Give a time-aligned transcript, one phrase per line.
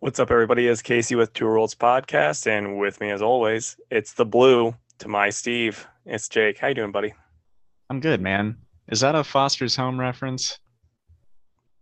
[0.00, 0.66] What's up, everybody?
[0.66, 5.08] It's Casey with Two Worlds Podcast, and with me, as always, it's the blue to
[5.08, 5.86] my Steve.
[6.06, 6.58] It's Jake.
[6.58, 7.12] How you doing, buddy?
[7.90, 8.56] I'm good, man.
[8.88, 10.58] Is that a Foster's Home reference?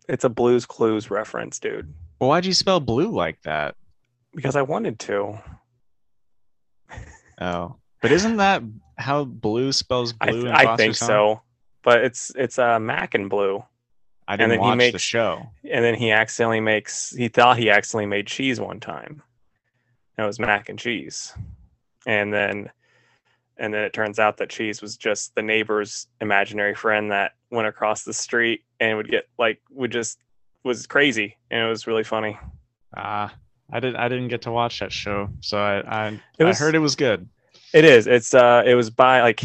[0.09, 1.93] It's a Blues Clues reference, dude.
[2.19, 3.75] Well, why'd you spell blue like that?
[4.35, 5.39] Because I wanted to.
[7.41, 8.61] Oh, but isn't that
[8.97, 10.41] how blue spells I, blue?
[10.41, 11.07] in I think Home?
[11.07, 11.41] so,
[11.83, 13.63] but it's it's uh, Mac and Blue,
[14.29, 15.49] I And didn't then he watch the makes- show.
[15.69, 17.09] and then he accidentally makes.
[17.15, 19.23] He thought he accidentally made cheese one time.
[20.17, 21.33] And it was mac and cheese,
[22.05, 22.69] and then,
[23.57, 27.67] and then it turns out that cheese was just the neighbor's imaginary friend that went
[27.67, 30.19] across the street and would get like would just
[30.63, 32.37] was crazy, and it was really funny.
[32.95, 33.33] Ah,
[33.71, 33.95] I didn't.
[33.95, 36.79] I didn't get to watch that show, so I I, It was- I heard it
[36.79, 37.27] was good.
[37.73, 38.05] It is.
[38.05, 39.41] It's uh it was by like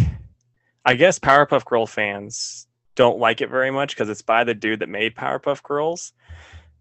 [0.85, 4.81] I guess Powerpuff Girl fans don't like it very much because it's by the dude
[4.81, 6.13] that made Powerpuff Girls.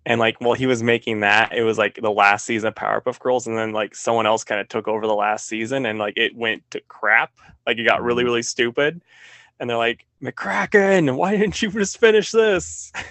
[0.06, 3.20] And like while he was making that, it was like the last season of Powerpuff
[3.20, 6.16] Girls, and then like someone else kind of took over the last season and like
[6.18, 7.32] it went to crap.
[7.66, 8.28] Like it got really, Mhm.
[8.28, 9.02] really stupid.
[9.60, 12.92] And they're like, McCracken, why didn't you just finish this?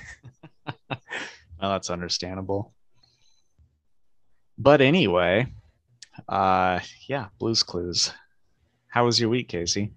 [1.65, 2.73] Oh, that's understandable.
[4.59, 5.47] But anyway,
[6.29, 8.13] uh, yeah, Blues Clues.
[8.89, 9.93] How was your week, Casey?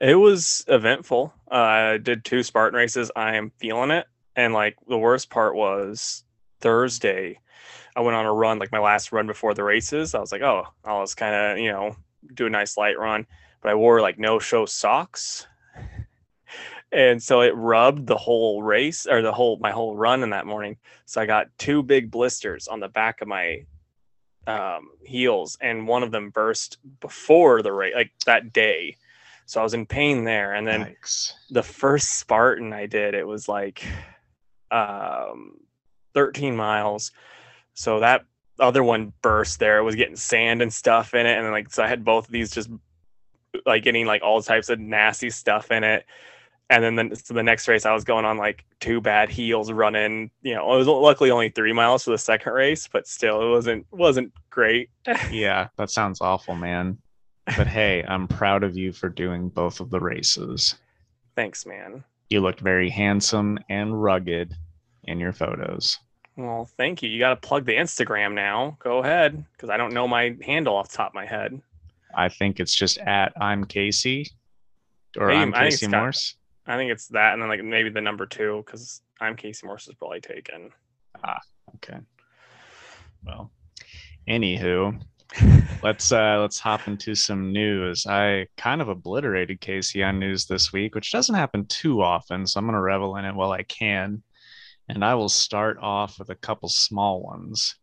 [0.00, 1.32] It was eventful.
[1.50, 3.10] Uh, I did two Spartan races.
[3.14, 4.06] I am feeling it.
[4.36, 6.24] And like the worst part was
[6.60, 7.38] Thursday,
[7.96, 10.14] I went on a run, like my last run before the races.
[10.14, 11.96] I was like, oh, I'll just kind of, you know,
[12.34, 13.26] do a nice light run.
[13.62, 15.46] But I wore like no show socks.
[16.92, 20.46] And so it rubbed the whole race or the whole my whole run in that
[20.46, 20.76] morning.
[21.06, 23.64] So I got two big blisters on the back of my
[24.46, 28.96] um, heels, and one of them burst before the race, like that day.
[29.46, 30.54] So I was in pain there.
[30.54, 31.32] And then Yikes.
[31.50, 33.84] the first Spartan I did, it was like
[34.70, 35.58] um,
[36.14, 37.12] 13 miles.
[37.74, 38.24] So that
[38.58, 39.78] other one burst there.
[39.78, 41.36] It was getting sand and stuff in it.
[41.36, 42.70] And then like, so I had both of these just
[43.66, 46.04] like getting like all types of nasty stuff in it.
[46.70, 49.70] And then the, so the next race, I was going on like two bad heels
[49.70, 50.30] running.
[50.42, 53.50] You know, it was luckily only three miles for the second race, but still, it
[53.50, 54.88] wasn't wasn't great.
[55.30, 56.98] Yeah, that sounds awful, man.
[57.46, 60.76] But hey, I'm proud of you for doing both of the races.
[61.36, 62.02] Thanks, man.
[62.30, 64.54] You looked very handsome and rugged
[65.04, 65.98] in your photos.
[66.36, 67.08] Well, thank you.
[67.10, 68.76] You got to plug the Instagram now.
[68.80, 71.60] Go ahead, because I don't know my handle off the top of my head.
[72.16, 74.30] I think it's just at I'm Casey
[75.18, 76.36] or Hey, I'm Casey it's got- Morse.
[76.66, 79.86] I think it's that, and then like maybe the number two, because I'm Casey Morse
[79.86, 80.70] is probably taken.
[81.22, 81.38] Ah,
[81.76, 81.98] okay.
[83.24, 83.50] Well,
[84.26, 84.98] anywho,
[85.82, 88.06] let's uh let's hop into some news.
[88.06, 92.58] I kind of obliterated Casey on news this week, which doesn't happen too often, so
[92.58, 94.22] I'm gonna revel in it while I can.
[94.88, 97.76] And I will start off with a couple small ones.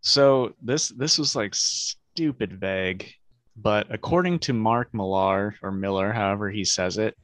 [0.00, 3.10] So this this was like stupid vague,
[3.56, 7.16] but according to Mark Millar or Miller, however he says it,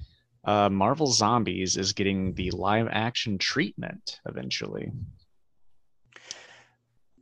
[0.44, 4.90] uh, Marvel Zombies is getting the live action treatment eventually.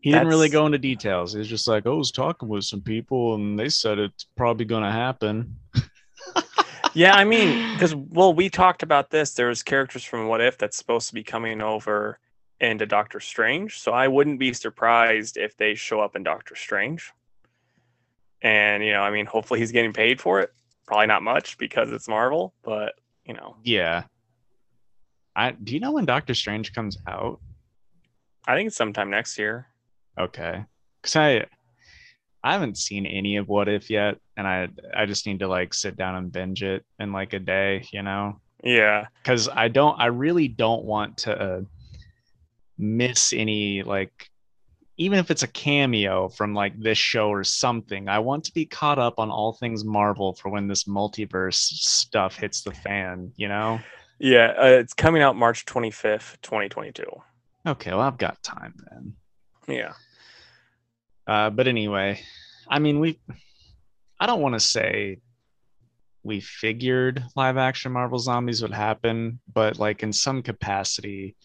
[0.01, 1.33] He didn't really go into details.
[1.33, 4.27] He was just like, "Oh, I was talking with some people, and they said it's
[4.37, 5.57] probably going to happen."
[6.95, 9.35] yeah, I mean, because well, we talked about this.
[9.35, 12.21] There's characters from What If that's supposed to be coming over
[12.61, 17.13] into Doctor Strange, so I wouldn't be surprised if they show up in Doctor Strange.
[18.43, 20.53] And you know, I mean, hopefully he's getting paid for it.
[20.87, 22.95] Probably not much because it's Marvel, but
[23.25, 24.05] you know, Yeah.
[25.37, 27.41] I do you know when Doctor Strange comes out?
[28.47, 29.67] I think it's sometime next year.
[30.19, 30.65] Okay,
[31.01, 31.47] because I
[32.43, 35.75] I haven't seen any of What If yet, and I I just need to like
[35.75, 38.41] sit down and binge it in like a day, you know.
[38.63, 41.61] Yeah, because I don't, I really don't want to uh,
[42.77, 44.31] miss any like,
[44.97, 48.09] even if it's a cameo from like this show or something.
[48.09, 52.37] I want to be caught up on all things Marvel for when this multiverse stuff
[52.37, 53.33] hits the fan.
[53.37, 53.81] You know?
[54.19, 57.05] yeah, uh, it's coming out March 25th, 2022.
[57.67, 59.15] Okay, well I've got time then.
[59.69, 59.93] Yeah.
[61.29, 62.19] Uh, but anyway,
[62.69, 63.19] I mean we,
[64.19, 65.19] I don't want to say
[66.25, 71.37] we figured live action Marvel zombies would happen, but like in some capacity,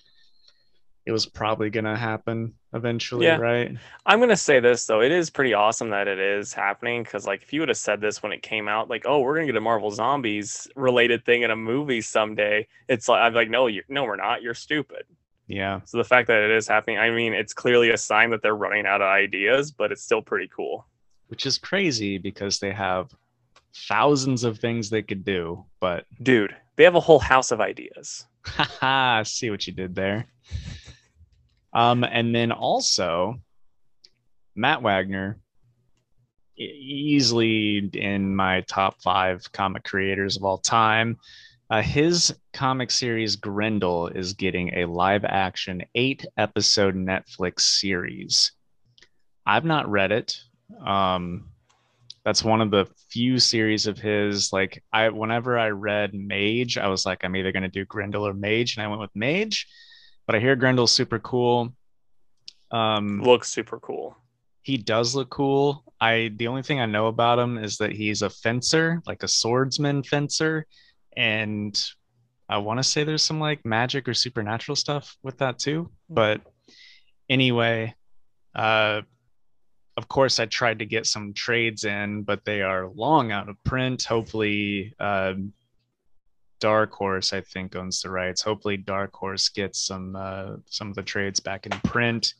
[1.05, 3.35] it was probably gonna happen eventually, Yeah.
[3.35, 3.75] right?
[4.05, 7.43] I'm gonna say this though, it is pretty awesome that it is happening because like
[7.43, 9.57] if you would have said this when it came out, like oh we're gonna get
[9.57, 13.83] a Marvel Zombies related thing in a movie someday, it's like I'm like no you
[13.89, 15.03] no we're not, you're stupid.
[15.47, 15.81] Yeah.
[15.85, 18.55] So the fact that it is happening, I mean it's clearly a sign that they're
[18.55, 20.85] running out of ideas, but it's still pretty cool.
[21.27, 23.09] Which is crazy because they have
[23.87, 28.25] thousands of things they could do, but Dude, they have a whole house of ideas.
[28.45, 30.27] haha, see what you did there.
[31.73, 33.39] Um, and then also
[34.55, 35.39] Matt Wagner,
[36.55, 41.17] easily in my top five comic creators of all time.
[41.73, 48.51] Uh, his comic series Grendel is getting a live action eight episode Netflix series.
[49.43, 50.37] I've not read it.
[50.85, 51.49] Um,
[52.23, 54.53] that's one of the few series of his.
[54.53, 58.27] Like I, whenever I read Mage, I was like, I'm either going to do Grendel
[58.27, 59.65] or Mage, and I went with Mage.
[60.27, 61.73] But I hear Grendel's super cool.
[62.69, 64.15] Um, Looks super cool.
[64.61, 65.83] he does look cool.
[65.99, 69.27] I the only thing I know about him is that he's a fencer, like a
[69.27, 70.67] swordsman fencer,
[71.17, 71.79] and
[72.49, 75.91] I want to say there's some like magic or supernatural stuff with that too.
[76.09, 76.41] But
[77.29, 77.95] anyway,
[78.55, 79.01] uh
[79.95, 83.63] of course I tried to get some trades in, but they are long out of
[83.63, 84.03] print.
[84.03, 85.53] Hopefully um
[86.59, 88.41] Dark Horse, I think, owns the rights.
[88.41, 92.33] Hopefully, Dark Horse gets some uh, some of the trades back in print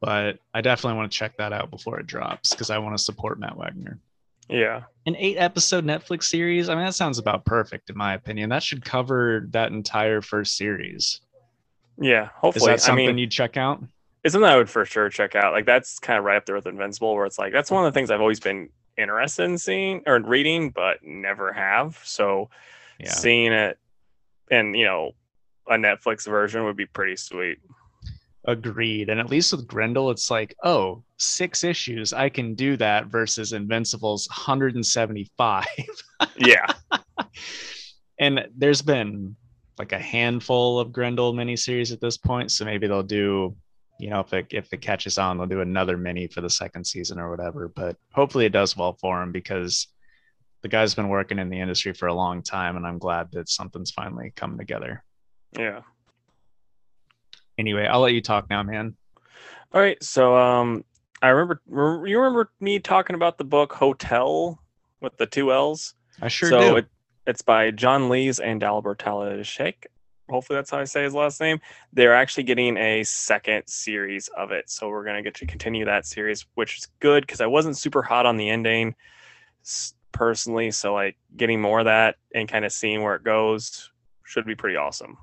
[0.00, 3.02] but I definitely want to check that out before it drops because I want to
[3.02, 3.98] support Matt Wagner.
[4.48, 4.82] Yeah.
[5.06, 6.68] An eight episode Netflix series.
[6.68, 8.50] I mean, that sounds about perfect in my opinion.
[8.50, 11.20] That should cover that entire first series.
[11.98, 12.24] Yeah.
[12.24, 12.72] Is Hopefully.
[12.72, 13.82] that something I mean, you'd check out?
[14.24, 15.52] it's something I would for sure check out.
[15.52, 17.92] Like that's kind of right up there with Invincible, where it's like that's one of
[17.92, 22.00] the things I've always been interested in seeing or reading, but never have.
[22.04, 22.50] So
[22.98, 23.10] Yeah.
[23.10, 23.78] seeing it
[24.50, 25.12] and you know
[25.68, 27.58] a Netflix version would be pretty sweet.
[28.46, 29.08] Agreed.
[29.08, 32.12] And at least with Grendel, it's like, oh, six issues.
[32.12, 35.66] I can do that versus Invincible's 175.
[36.38, 36.66] Yeah.
[38.18, 39.36] and there's been
[39.78, 42.50] like a handful of Grendel miniseries at this point.
[42.50, 43.54] So maybe they'll do,
[44.00, 46.86] you know, if it if it catches on, they'll do another mini for the second
[46.86, 47.68] season or whatever.
[47.68, 49.88] But hopefully it does well for him because
[50.62, 53.48] the guy's been working in the industry for a long time, and I'm glad that
[53.50, 55.04] something's finally coming together.
[55.58, 55.80] yeah.
[57.58, 58.96] Anyway, I'll let you talk now, man.
[59.72, 60.02] All right.
[60.02, 60.84] So um
[61.22, 64.60] I remember re- you remember me talking about the book Hotel
[65.00, 65.94] with the two L's?
[66.20, 66.76] I sure so do.
[66.76, 66.86] It,
[67.26, 69.86] it's by John Lees and Albert Talashek.
[70.28, 71.60] Hopefully that's how I say his last name.
[71.92, 74.68] They're actually getting a second series of it.
[74.68, 77.76] So we're going to get to continue that series, which is good because I wasn't
[77.76, 78.96] super hot on the ending
[80.12, 80.72] personally.
[80.72, 83.90] So like getting more of that and kind of seeing where it goes
[84.24, 85.16] should be pretty awesome.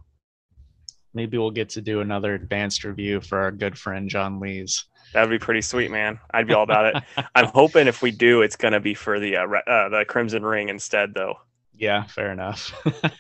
[1.13, 4.85] Maybe we'll get to do another advanced review for our good friend John Lees.
[5.13, 6.19] That would be pretty sweet, man.
[6.33, 7.03] I'd be all about it.
[7.35, 10.43] I'm hoping if we do, it's going to be for the uh, uh, the Crimson
[10.43, 11.35] Ring instead, though.
[11.75, 12.73] Yeah, fair enough.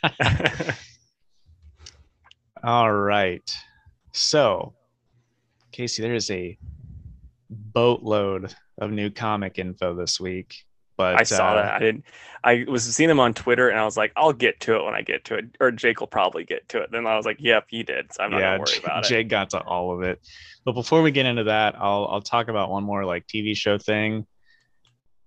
[2.63, 3.51] All right.
[4.11, 4.73] So,
[5.71, 6.57] Casey, there is a
[7.49, 10.63] boatload of new comic info this week.
[10.97, 11.73] But I saw uh, that.
[11.75, 12.05] I didn't.
[12.43, 14.93] I was seeing them on Twitter, and I was like, "I'll get to it when
[14.93, 16.91] I get to it," or Jake will probably get to it.
[16.91, 19.05] Then I was like, "Yep, he did." So I'm not yeah, gonna worry J- about
[19.05, 19.09] it.
[19.09, 20.19] Jake got to all of it.
[20.65, 23.77] But before we get into that, I'll I'll talk about one more like TV show
[23.77, 24.25] thing.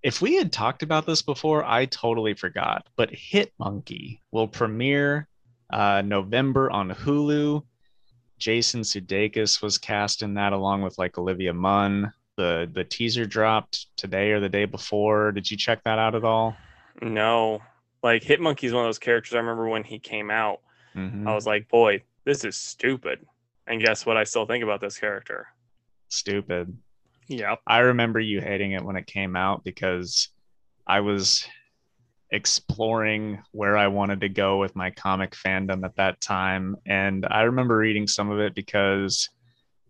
[0.02, 2.86] If we had talked about this before, I totally forgot.
[2.96, 5.26] But Hit Monkey will premiere
[5.70, 7.62] uh, November on Hulu.
[8.38, 12.12] Jason Sudeikis was cast in that along with like Olivia Munn.
[12.36, 15.32] The the teaser dropped today or the day before.
[15.32, 16.56] Did you check that out at all?
[17.02, 17.60] No,
[18.02, 19.34] like Hitmonkey is one of those characters.
[19.34, 20.60] I remember when he came out,
[20.94, 21.26] Mhm.
[21.26, 23.26] I was like, "Boy, this is stupid."
[23.66, 24.16] And guess what?
[24.16, 25.48] I still think about this character.
[26.08, 26.76] Stupid.
[27.28, 27.60] Yep.
[27.66, 30.28] I remember you hating it when it came out because
[30.86, 31.48] I was
[32.31, 36.76] exploring where I wanted to go with my comic fandom at that time.
[36.86, 39.31] And I remember reading some of it because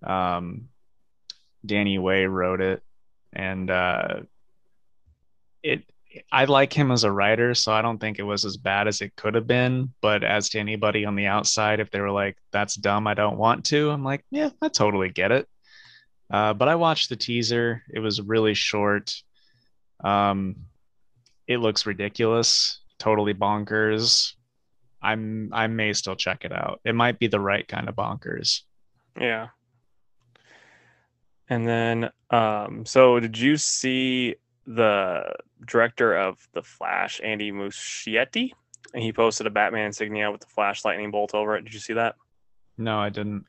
[0.03, 0.69] um,
[1.67, 2.83] Danny Way wrote it.
[3.33, 4.21] And uh,
[5.63, 5.85] it,
[6.33, 9.01] I like him as a writer, so I don't think it was as bad as
[9.01, 9.93] it could have been.
[10.01, 13.37] But as to anybody on the outside, if they were like, that's dumb, I don't
[13.37, 15.49] want to, I'm like, yeah, I totally get it.
[16.31, 17.83] Uh, but I watched the teaser.
[17.93, 19.15] It was really short.
[20.03, 20.57] Um,
[21.47, 24.33] it looks ridiculous, totally bonkers.
[25.03, 26.81] I'm I may still check it out.
[26.85, 28.63] It might be the right kind of bonkers.
[29.21, 29.49] Yeah.
[31.49, 34.37] And then, um, so did you see
[34.67, 35.33] the
[35.65, 38.53] director of The Flash, Andy Muschietti?
[38.95, 41.63] And he posted a Batman insignia with the Flash lightning bolt over it.
[41.63, 42.17] Did you see that?
[42.79, 43.45] No, I didn't.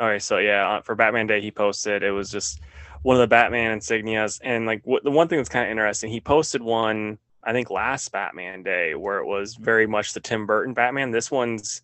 [0.00, 2.60] Okay, so yeah, uh, for Batman Day, he posted it was just
[3.02, 6.10] one of the Batman insignias, and like what, the one thing that's kind of interesting,
[6.10, 10.46] he posted one I think last Batman Day where it was very much the Tim
[10.46, 11.10] Burton Batman.
[11.10, 11.82] This one's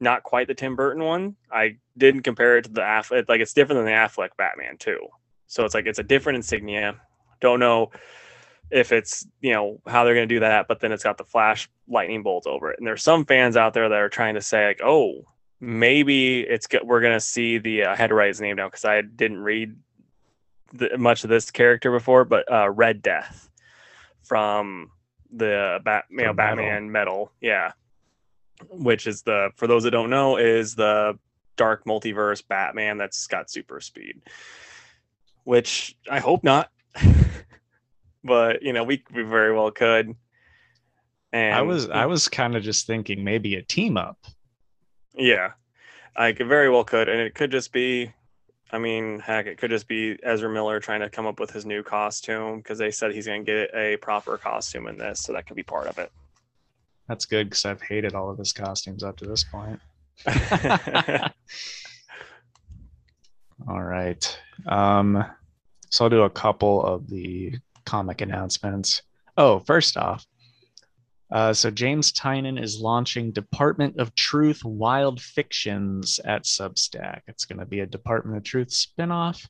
[0.00, 1.36] not quite the Tim Burton one.
[1.52, 4.98] I didn't compare it to the Affleck, like it's different than the Affleck Batman too.
[5.46, 7.00] So it's like it's a different insignia.
[7.40, 7.90] Don't know
[8.70, 11.24] if it's you know how they're going to do that, but then it's got the
[11.24, 12.78] Flash lightning bolt over it.
[12.78, 15.24] And there's some fans out there that are trying to say like, oh,
[15.60, 18.68] maybe it's go- we're gonna see the uh, I had to write his name down
[18.68, 19.76] because I didn't read
[20.72, 23.50] the, much of this character before, but uh, Red Death
[24.22, 24.90] from
[25.32, 26.56] the bat, you know, From Metal.
[26.56, 27.72] Batman Metal, yeah,
[28.68, 31.18] which is the for those that don't know is the
[31.56, 34.22] dark multiverse Batman that's got super speed,
[35.44, 36.70] which I hope not,
[38.24, 40.14] but you know we we very well could.
[41.32, 44.18] And I was I was kind of just thinking maybe a team up.
[45.14, 45.52] Yeah,
[46.16, 48.12] I could very well could, and it could just be.
[48.72, 51.66] I mean, heck, it could just be Ezra Miller trying to come up with his
[51.66, 55.32] new costume because they said he's going to get a proper costume in this, so
[55.32, 56.12] that could be part of it.
[57.10, 59.80] That's good because I've hated all of his costumes up to this point.
[63.68, 64.38] All right.
[64.68, 65.24] Um,
[65.90, 69.02] so I'll do a couple of the comic announcements.
[69.36, 70.24] Oh, first off,
[71.32, 77.22] uh, so James Tynion is launching Department of Truth Wild Fictions at Substack.
[77.26, 79.44] It's going to be a Department of Truth spinoff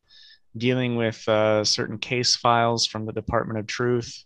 [0.56, 4.24] dealing with uh, certain case files from the Department of Truth.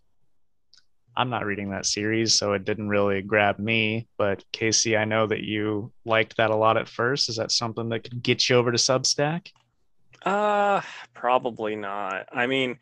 [1.16, 4.09] I'm not reading that series, so it didn't really grab me.
[4.18, 7.28] But Casey, I know that you liked that a lot at first.
[7.28, 9.49] Is that something that could get you over to Substack?
[10.25, 10.80] Uh,
[11.12, 12.28] probably not.
[12.33, 12.78] I mean,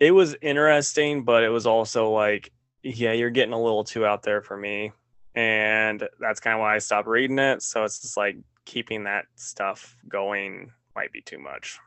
[0.00, 2.50] it was interesting, but it was also like,
[2.82, 4.92] yeah, you're getting a little too out there for me.
[5.34, 7.62] And that's kind of why I stopped reading it.
[7.62, 11.78] So it's just like keeping that stuff going might be too much.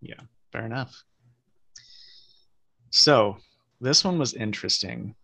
[0.00, 0.20] Yeah,
[0.52, 1.02] fair enough.
[2.90, 3.38] So
[3.80, 5.14] this one was interesting.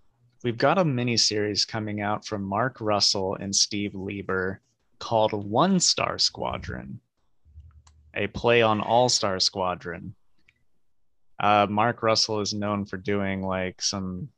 [0.45, 4.61] We've got a mini series coming out from Mark Russell and Steve Lieber
[4.99, 7.01] called One Star Squadron,
[8.15, 10.15] a play on All Star Squadron.
[11.39, 14.29] Uh, Mark Russell is known for doing like some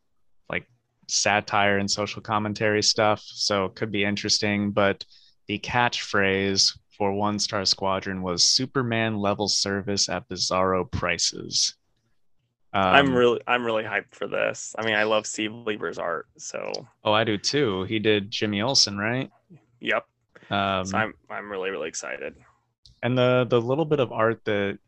[0.48, 0.66] like
[1.08, 4.70] satire and social commentary stuff, so it could be interesting.
[4.70, 5.04] But
[5.48, 11.74] the catchphrase for One Star Squadron was Superman level service at bizarro prices.
[12.74, 14.74] I'm Um, really, I'm really hyped for this.
[14.78, 16.26] I mean, I love Steve Lieber's art.
[16.38, 16.72] So,
[17.04, 17.84] Oh, I do too.
[17.84, 19.30] He did Jimmy Olsen, right?
[19.80, 20.06] yep.
[20.50, 22.34] Um, so I'm, I'm really, really excited.
[23.02, 24.78] and the the little bit of art that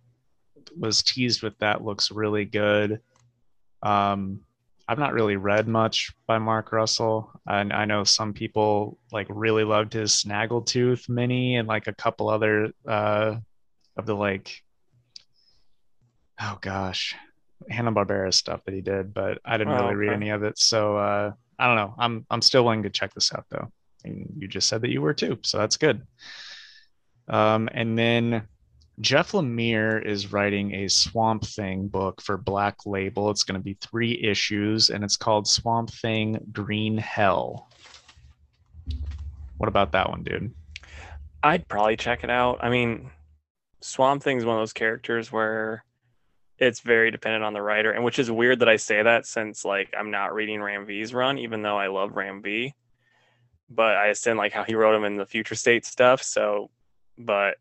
[0.78, 3.00] was teased with that looks really good.
[3.82, 4.40] Um,
[4.88, 9.64] I've not really read much by Mark Russell, and I know some people like really
[9.64, 13.36] loved his Snaggletooth mini and like a couple other uh,
[13.96, 14.62] of the like.
[16.40, 17.14] Oh gosh,
[17.70, 20.16] Hanna Barbera stuff that he did, but I didn't Oh, really read okay.
[20.16, 21.94] any of it, so uh, I don't know.
[21.98, 23.70] I'm I'm still willing to check this out though.
[24.04, 26.06] And you just said that you were too, so that's good.
[27.28, 28.46] Um, and then
[29.00, 33.30] Jeff Lemire is writing a Swamp Thing book for Black Label.
[33.30, 37.68] It's going to be three issues, and it's called Swamp Thing Green Hell.
[39.58, 40.54] What about that one, dude?
[41.42, 42.58] I'd probably check it out.
[42.62, 43.10] I mean,
[43.80, 45.84] Swamp Thing's one of those characters where
[46.58, 49.64] it's very dependent on the writer, and which is weird that I say that since
[49.64, 52.74] like I'm not reading Ram V's run, even though I love Ram V.
[53.68, 56.22] But I didn't like how he wrote him in the future state stuff.
[56.22, 56.70] So,
[57.18, 57.56] but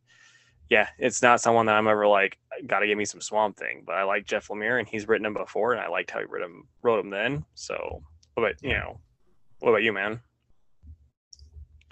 [0.70, 3.84] yeah, it's not someone that I'm ever like, got to give me some Swamp Thing.
[3.86, 6.26] But I like Jeff Lemire, and he's written him before, and I liked how he
[6.26, 7.46] wrote him wrote him then.
[7.56, 8.04] So,
[8.36, 9.00] but you know,
[9.60, 10.22] what about you, man?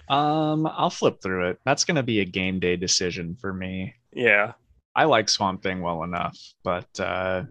[0.08, 1.58] Um, I'll flip through it.
[1.64, 3.94] That's going to be a game day decision for me.
[4.12, 4.52] Yeah,
[4.96, 7.42] I like Swamp Thing well enough, but uh,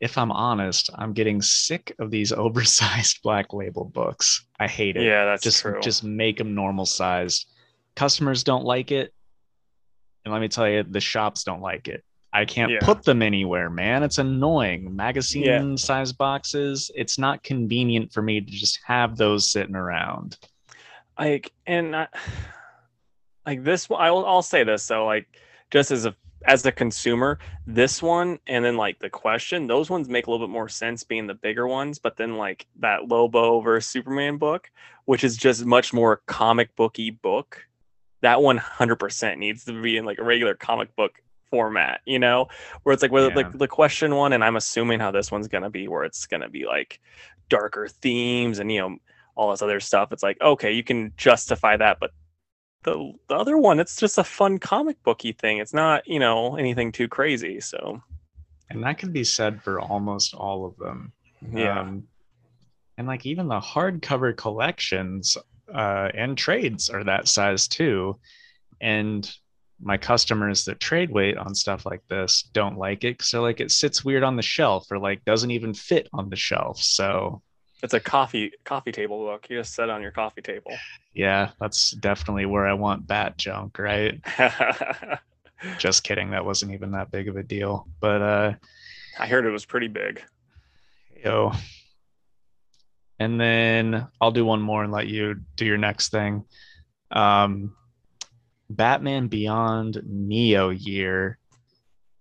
[0.00, 4.46] if I'm honest, I'm getting sick of these oversized Black Label books.
[4.58, 5.02] I hate it.
[5.04, 5.80] yeah, that's just true.
[5.80, 7.46] just make them normal sized.
[7.96, 9.12] Customers don't like it,
[10.24, 12.02] and let me tell you, the shops don't like it.
[12.32, 12.78] I can't Yeah.
[12.82, 14.04] put them anywhere, man.
[14.04, 14.94] It's annoying.
[14.94, 16.88] Magazine size boxes.
[16.94, 20.36] It's not convenient for me to just have those sitting around.
[21.18, 22.06] like and I,
[23.46, 25.26] like this one I'll, I'll say this though like
[25.70, 26.14] just as a
[26.46, 30.46] as a consumer this one and then like the question those ones make a little
[30.46, 34.70] bit more sense being the bigger ones but then like that lobo versus superman book
[35.04, 37.66] which is just much more comic booky book
[38.22, 41.12] that 100% needs to be in like a regular comic book
[41.50, 42.46] format you know
[42.84, 43.50] where it's like whether Yeah.
[43.50, 46.26] the, the question one and i'm assuming how this one's going to be where it's
[46.26, 47.00] going to be like
[47.50, 48.96] darker themes and you know
[49.40, 50.12] all this other stuff.
[50.12, 52.10] It's like, okay, you can justify that, but
[52.82, 55.58] the the other one, it's just a fun comic booky thing.
[55.58, 57.60] It's not, you know, anything too crazy.
[57.60, 58.02] So
[58.70, 61.12] And that can be said for almost all of them.
[61.52, 62.04] yeah, Um,
[62.98, 65.36] and like even the hardcover collections
[65.74, 68.18] uh, and trades are that size too.
[68.80, 69.30] And
[69.82, 73.60] my customers that trade weight on stuff like this don't like it because they're like
[73.60, 76.78] it sits weird on the shelf or like doesn't even fit on the shelf.
[76.78, 77.42] So
[77.82, 79.48] It's a coffee coffee table book.
[79.48, 80.72] You just set on your coffee table.
[81.14, 84.20] Yeah, that's definitely where I want bat junk, right?
[85.78, 86.30] Just kidding.
[86.30, 87.86] That wasn't even that big of a deal.
[88.00, 88.52] But uh
[89.18, 90.22] I heard it was pretty big.
[91.22, 91.52] yo.
[93.18, 96.44] And then I'll do one more and let you do your next thing.
[97.10, 97.74] Um
[98.70, 101.38] Batman Beyond Neo year,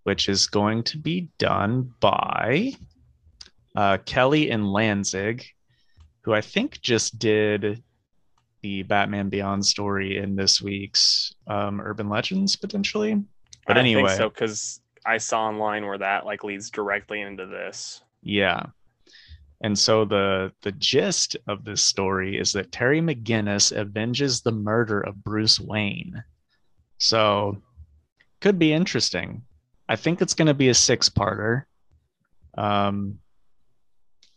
[0.03, 2.73] which is going to be done by
[3.79, 5.41] uh, Kelly and Lanzing,
[6.23, 7.81] who I think just did
[8.61, 13.23] the Batman Beyond story in this week's um, Urban Legends potentially.
[13.65, 17.45] But I anyway, think so because I saw online where that like leads directly into
[17.45, 18.01] this.
[18.21, 18.63] yeah.
[19.61, 24.99] And so the the gist of this story is that Terry McGinnis avenges the murder
[25.01, 26.23] of Bruce Wayne.
[26.97, 27.61] So
[28.41, 29.43] could be interesting.
[29.87, 31.63] I think it's going to be a six-parter.
[32.57, 33.19] Um,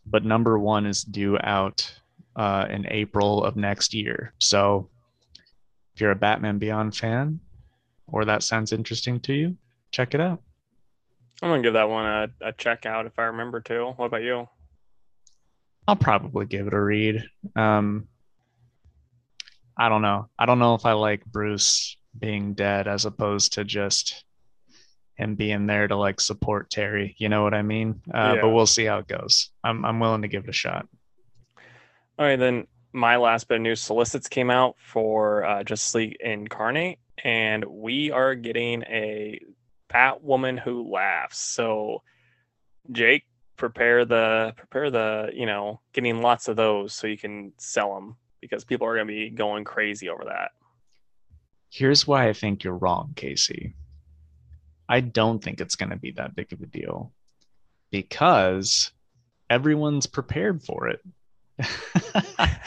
[0.06, 1.92] but number one is due out
[2.36, 4.34] uh, in April of next year.
[4.38, 4.88] So
[5.94, 7.40] if you're a Batman Beyond fan,
[8.06, 9.56] or that sounds interesting to you,
[9.90, 10.42] check it out.
[11.42, 13.92] I'm gonna give that one a, a check out if I remember to.
[13.96, 14.48] What about you?
[15.88, 17.24] I'll probably give it a read.
[17.56, 18.06] Um,
[19.76, 20.28] I don't know.
[20.38, 24.24] I don't know if I like Bruce being dead as opposed to just
[25.14, 27.14] him being there to like support Terry.
[27.18, 28.00] You know what I mean?
[28.12, 28.40] Uh, Yeah.
[28.42, 29.50] But we'll see how it goes.
[29.62, 30.86] I'm I'm willing to give it a shot.
[32.18, 36.16] All right, then my last bit of news solicits came out for uh, Justice League
[36.20, 39.40] Incarnate, and we are getting a
[39.92, 41.38] Batwoman who laughs.
[41.38, 42.02] So,
[42.90, 43.24] Jake,
[43.56, 48.16] prepare the prepare the you know getting lots of those so you can sell them
[48.40, 50.50] because people are gonna be going crazy over that.
[51.70, 53.74] Here's why I think you're wrong, Casey.
[54.92, 57.14] I don't think it's going to be that big of a deal
[57.90, 58.90] because
[59.48, 61.00] everyone's prepared for it.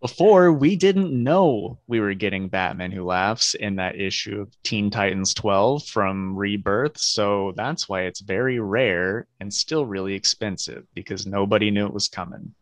[0.00, 4.88] Before, we didn't know we were getting Batman Who Laughs in that issue of Teen
[4.88, 6.96] Titans 12 from Rebirth.
[6.96, 12.08] So that's why it's very rare and still really expensive because nobody knew it was
[12.08, 12.54] coming.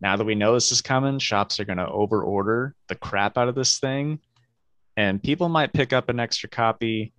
[0.00, 3.48] Now that we know this is coming, shops are going to overorder the crap out
[3.48, 4.18] of this thing
[4.96, 7.12] and people might pick up an extra copy,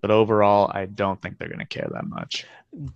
[0.00, 2.46] but overall, I don't think they're going to care that much.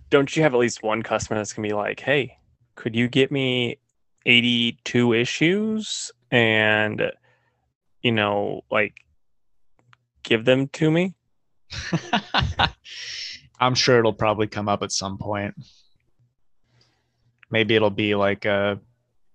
[0.09, 2.37] Don't you have at least one customer that's gonna be like, "Hey,
[2.75, 3.77] could you get me
[4.25, 7.11] 82 issues and
[8.01, 8.95] you know like
[10.23, 11.13] give them to me?"
[13.59, 15.55] I'm sure it'll probably come up at some point.
[17.51, 18.79] Maybe it'll be like a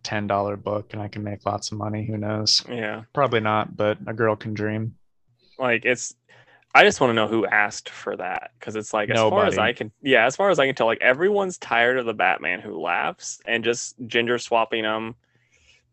[0.04, 2.06] $10 book and I can make lots of money.
[2.06, 2.64] Who knows?
[2.68, 3.04] Yeah.
[3.12, 4.96] Probably not, but a girl can dream.
[5.58, 6.14] like it's
[6.74, 9.58] i just want to know who asked for that because it's like as far as
[9.58, 12.60] i can yeah as far as i can tell like everyone's tired of the batman
[12.60, 15.14] who laughs and just gender swapping them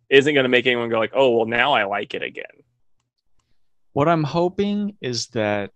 [0.09, 2.45] isn't going to make anyone go like oh well now i like it again
[3.93, 5.71] What I'm hoping is that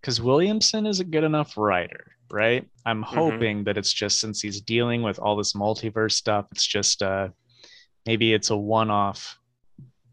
[0.00, 2.66] because Williamson is a good enough writer, right?
[2.86, 7.02] I'm hoping that it's just since he's dealing with all this multiverse stuff, it's just
[7.02, 7.28] uh
[8.06, 9.38] maybe it's a one-off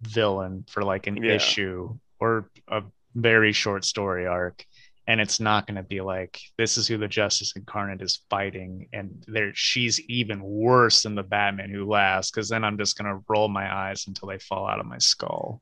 [0.01, 1.35] villain for like an Yeah.
[1.35, 2.83] issue or a
[3.17, 4.65] very short story arc.
[5.09, 8.89] And it's not going to be like this is who the Justice Incarnate is fighting,
[8.91, 12.29] and there she's even worse than the Batman who laughs.
[12.29, 14.97] Because then I'm just going to roll my eyes until they fall out of my
[14.97, 15.61] skull.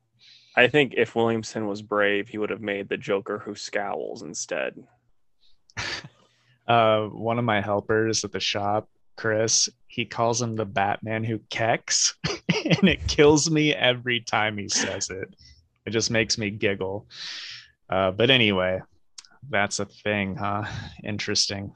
[0.56, 4.74] i think if williamson was brave he would have made the joker who scowls instead
[6.66, 11.38] uh one of my helpers at the shop chris he calls him the batman who
[11.50, 12.14] kecks
[12.80, 15.34] and it kills me every time he says it
[15.86, 17.06] it just makes me giggle.
[17.88, 18.80] Uh but anyway
[19.48, 20.64] that's a thing huh?
[21.04, 21.72] Interesting.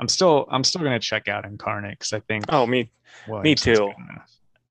[0.00, 2.90] I'm still i'm still gonna check out incarnate because i think oh me
[3.26, 3.92] Williamson's too.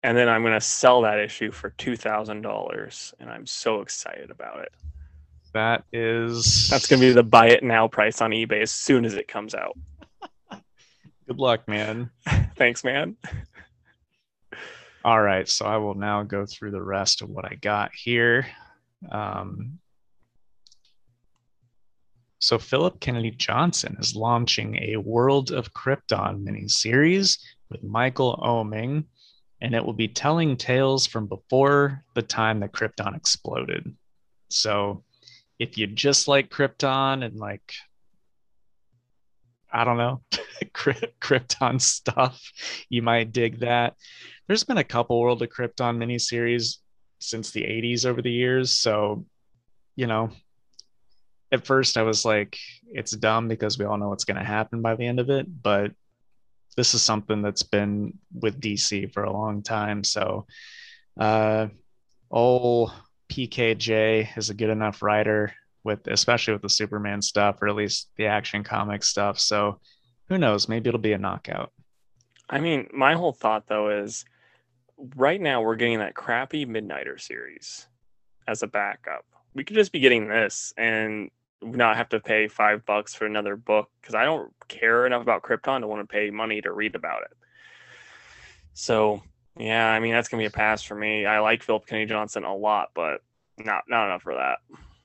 [0.03, 4.59] and then i'm going to sell that issue for $2000 and i'm so excited about
[4.59, 4.71] it.
[5.53, 9.05] That is that's going to be the buy it now price on ebay as soon
[9.05, 9.77] as it comes out.
[11.27, 12.09] Good luck man.
[12.55, 13.17] Thanks man
[15.07, 18.45] All right, so I will now go through the rest of what I got here.
[19.09, 19.79] Um,
[22.39, 27.39] so Philip Kennedy Johnson is launching a World of Krypton miniseries
[27.69, 29.05] with Michael Oeming,
[29.61, 33.95] and it will be telling tales from before the time that Krypton exploded.
[34.49, 35.05] So
[35.57, 37.75] if you just like Krypton and like
[39.71, 40.21] I don't know,
[40.73, 42.41] Krypton stuff,
[42.89, 43.95] you might dig that
[44.47, 46.77] there's been a couple World of Krypton miniseries
[47.19, 48.71] since the 80s over the years.
[48.71, 49.25] So,
[49.95, 50.29] you know,
[51.51, 52.57] at first I was like,
[52.87, 55.47] it's dumb because we all know what's going to happen by the end of it.
[55.61, 55.91] But
[56.75, 60.03] this is something that's been with DC for a long time.
[60.03, 60.45] So,
[61.19, 61.67] uh,
[62.29, 62.93] old
[63.29, 68.09] PKJ is a good enough writer with, especially with the Superman stuff, or at least
[68.17, 69.39] the action comic stuff.
[69.39, 69.79] So,
[70.29, 70.69] who knows?
[70.69, 71.71] Maybe it'll be a knockout.
[72.49, 74.23] I mean, my whole thought though is
[75.15, 77.87] right now we're getting that crappy Midnighter series
[78.47, 79.25] as a backup.
[79.53, 81.29] We could just be getting this and
[81.61, 85.43] not have to pay five bucks for another book because I don't care enough about
[85.43, 87.37] Krypton to want to pay money to read about it.
[88.73, 89.23] So
[89.57, 91.25] yeah, I mean that's gonna be a pass for me.
[91.25, 93.21] I like Philip Kennedy Johnson a lot, but
[93.57, 94.59] not not enough for that.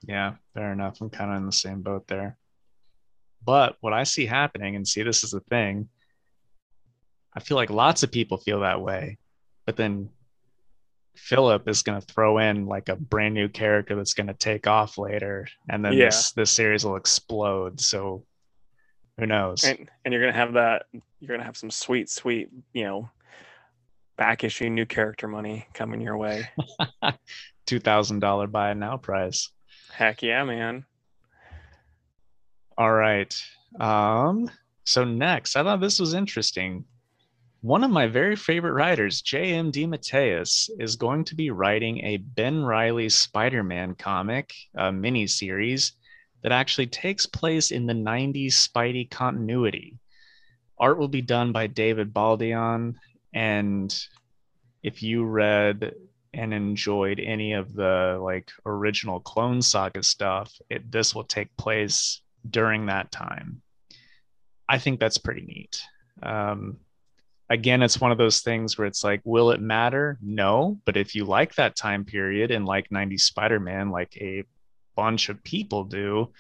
[0.07, 1.00] Yeah, fair enough.
[1.00, 2.37] I'm kind of in the same boat there.
[3.44, 5.88] But what I see happening, and see, this is the thing.
[7.35, 9.18] I feel like lots of people feel that way,
[9.72, 10.11] but then
[11.14, 14.66] Philip is going to throw in like a brand new character that's going to take
[14.66, 16.06] off later, and then yeah.
[16.06, 17.80] this this series will explode.
[17.80, 18.22] So
[19.16, 19.64] who knows?
[19.64, 20.85] And, and you're going to have that.
[20.92, 23.08] You're going to have some sweet, sweet, you know,
[24.18, 26.50] back issue new character money coming your way.
[27.66, 29.48] Two thousand dollar buy it now price.
[29.90, 30.85] Heck yeah, man!
[32.76, 33.35] All right.
[33.80, 34.50] Um.
[34.85, 36.85] So next, I thought this was interesting.
[37.62, 39.70] One of my very favorite writers, J.M.
[39.70, 45.92] DeMatteis, is going to be writing a Ben Reilly Spider Man comic, a mini series
[46.42, 49.96] that actually takes place in the 90s Spidey continuity.
[50.77, 52.96] Art will be done by David Baldeón.
[53.33, 53.96] And
[54.83, 55.94] if you read
[56.35, 62.22] and enjoyed any of the like original Clone Saga stuff, it, this will take place
[62.51, 63.62] during that time.
[64.68, 65.81] I think that's pretty neat.
[66.25, 66.79] Um,
[67.52, 70.18] again, it's one of those things where it's like, will it matter?
[70.22, 70.78] No.
[70.86, 74.44] But if you like that time period and like 90s Spider Man, like a
[74.96, 76.32] bunch of people do,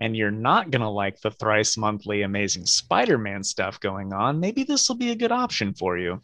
[0.00, 4.38] and you're not going to like the thrice monthly Amazing Spider Man stuff going on,
[4.38, 6.22] maybe this will be a good option for you.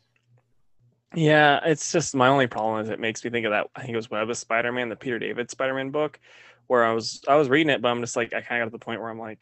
[1.15, 3.67] Yeah, it's just my only problem is it makes me think of that.
[3.75, 6.21] I think it was Web of Spider Man, the Peter David Spider Man book,
[6.69, 8.71] where I was I was reading it, but I'm just like I kind of got
[8.71, 9.41] to the point where I'm like,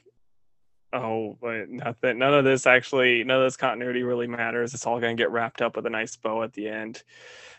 [0.93, 4.75] oh, but nothing, none of this actually, none of this continuity really matters.
[4.75, 7.03] It's all going to get wrapped up with a nice bow at the end.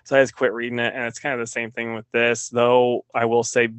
[0.04, 0.94] So I just quit reading it.
[0.96, 3.70] And it's kind of the same thing with this, though I will say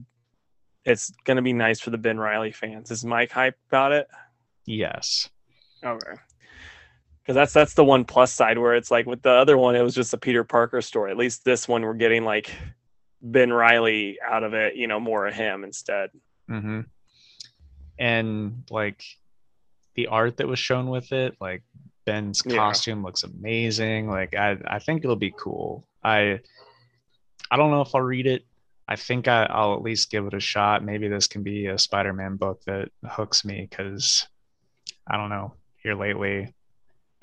[0.84, 2.90] it's going to be nice for the Ben Reilly fans.
[2.90, 4.06] Is Mike hype about it?
[4.66, 5.28] Yes.
[5.84, 6.12] Okay.
[7.20, 9.82] Because that's that's the one plus side where it's like with the other one, it
[9.82, 11.10] was just a Peter Parker story.
[11.10, 12.50] At least this one, we're getting like
[13.22, 16.10] Ben Reilly out of it, you know, more of him instead.
[16.48, 16.80] Mm-hmm.
[17.98, 19.04] And like
[19.94, 21.62] the art that was shown with it, like
[22.04, 23.04] Ben's costume yeah.
[23.04, 24.08] looks amazing.
[24.08, 25.84] Like I, I think it'll be cool.
[26.02, 26.40] I,
[27.50, 28.44] I don't know if I'll read it.
[28.88, 30.84] I think I, will at least give it a shot.
[30.84, 34.26] Maybe this can be a Spider-Man book that hooks me because
[35.06, 35.54] I don't know.
[35.76, 36.52] Here lately,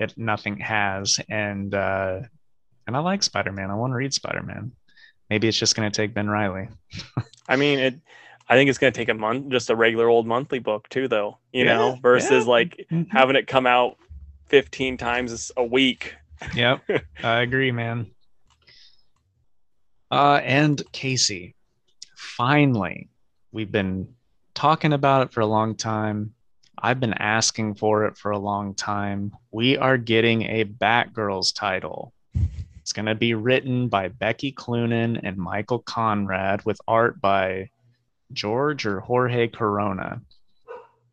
[0.00, 2.20] it nothing has, and uh,
[2.86, 3.70] and I like Spider-Man.
[3.70, 4.72] I want to read Spider-Man.
[5.30, 6.68] Maybe it's just going to take Ben Reilly.
[7.48, 8.00] I mean, it
[8.48, 11.06] I think it's going to take a month, just a regular old monthly book too,
[11.06, 11.38] though.
[11.52, 12.50] You yeah, know, versus yeah.
[12.50, 13.10] like mm-hmm.
[13.10, 13.96] having it come out
[14.46, 16.14] 15 times a week.
[16.54, 16.82] Yep,
[17.22, 18.10] I agree, man.
[20.10, 21.54] Uh, and Casey,
[22.16, 23.08] finally,
[23.52, 24.08] we've been
[24.54, 26.32] talking about it for a long time.
[26.80, 29.32] I've been asking for it for a long time.
[29.50, 32.14] We are getting a Batgirls title.
[32.80, 37.68] It's going to be written by Becky Cloonan and Michael Conrad with art by
[38.32, 40.20] George or Jorge Corona.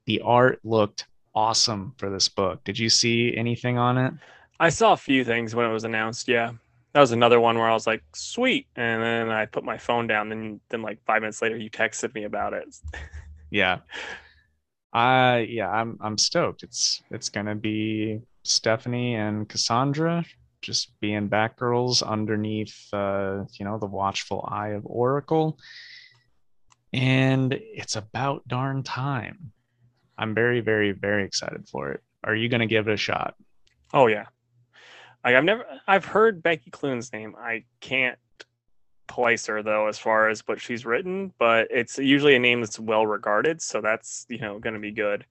[0.06, 2.63] The art looked awesome for this book.
[2.63, 4.13] Did you see anything on it?
[4.60, 6.28] I saw a few things when it was announced.
[6.28, 6.51] Yeah.
[6.93, 8.67] That was another one where I was like, sweet.
[8.78, 10.30] And then I put my phone down.
[10.30, 12.73] Then, then like five minutes later, you texted me about it.
[13.49, 13.80] yeah.
[14.93, 16.63] Uh, yeah, I'm, I'm stoked.
[16.63, 20.23] It's, it's going to be Stephanie and Cassandra
[20.62, 25.60] just being Batgirls underneath, uh, you know, the watchful eye of Oracle
[26.95, 29.51] and it's about darn time.
[30.17, 32.01] I'm very, very, very excited for it.
[32.23, 33.36] Are you going to give it a shot?
[33.93, 34.25] Oh yeah.
[35.23, 37.36] Like I've never, I've heard Becky Cloonan's name.
[37.38, 38.17] I can't
[39.08, 42.79] place her though as far as what she's written, but it's usually a name that's
[42.79, 45.25] well regarded, so that's you know going to be good.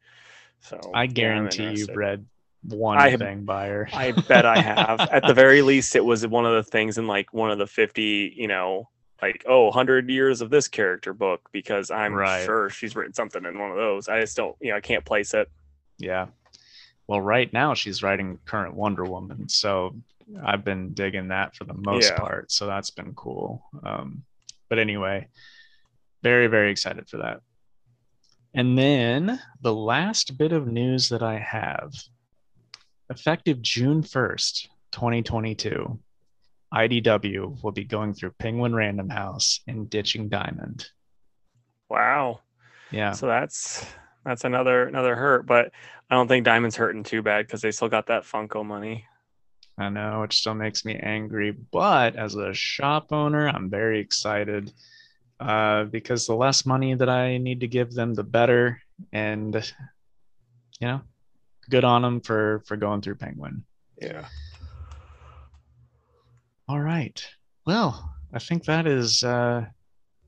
[0.61, 2.27] So I guarantee you've read
[2.62, 3.88] one I, thing by her.
[3.92, 5.00] I bet I have.
[5.12, 7.66] At the very least, it was one of the things in like one of the
[7.66, 8.88] fifty, you know,
[9.24, 12.44] like oh 100 years of this character book because i'm right.
[12.44, 14.08] sure she's written something in one of those.
[14.08, 15.48] I just don't you know i can't place it.
[15.98, 16.26] Yeah.
[17.06, 19.94] Well right now she's writing current wonder woman so
[20.44, 22.18] i've been digging that for the most yeah.
[22.18, 23.62] part so that's been cool.
[23.82, 24.22] Um,
[24.68, 25.28] but anyway
[26.22, 27.40] very very excited for that.
[28.56, 31.92] And then the last bit of news that i have
[33.10, 35.98] Effective June 1st, 2022,
[36.74, 40.87] IDW will be going through Penguin Random House and ditching Diamond.
[41.88, 42.40] Wow.
[42.90, 43.12] Yeah.
[43.12, 43.87] So that's
[44.24, 45.70] that's another another hurt, but
[46.10, 49.04] I don't think Diamond's hurting too bad because they still got that Funko money.
[49.78, 51.50] I know, which still makes me angry.
[51.50, 54.72] But as a shop owner, I'm very excited
[55.40, 58.80] uh, because the less money that I need to give them, the better.
[59.12, 59.54] And
[60.80, 61.00] you know,
[61.68, 63.64] good on them for for going through Penguin.
[64.00, 64.26] Yeah.
[66.66, 67.22] All right.
[67.66, 69.66] Well, I think that is uh,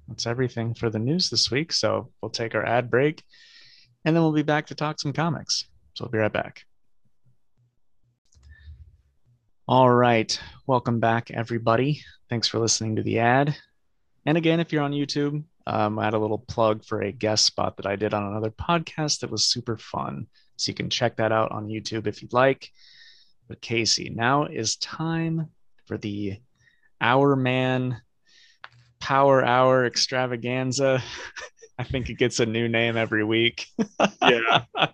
[0.07, 1.73] that's everything for the news this week.
[1.73, 3.25] So we'll take our ad break,
[4.05, 5.65] and then we'll be back to talk some comics.
[5.95, 6.65] So we'll be right back.
[9.67, 10.39] All right.
[10.67, 12.03] Welcome back, everybody.
[12.29, 13.57] Thanks for listening to the ad.
[14.27, 17.47] And again, if you're on YouTube, um, I had a little plug for a guest
[17.47, 20.27] spot that I did on another podcast that was super fun.
[20.57, 22.69] So you can check that out on YouTube if you'd like.
[23.49, 25.49] But Casey, now is time
[25.87, 26.39] for the
[27.01, 28.01] Hour Man
[29.01, 31.03] Power Hour Extravaganza.
[31.79, 33.67] I think it gets a new name every week.
[34.23, 34.65] Yeah.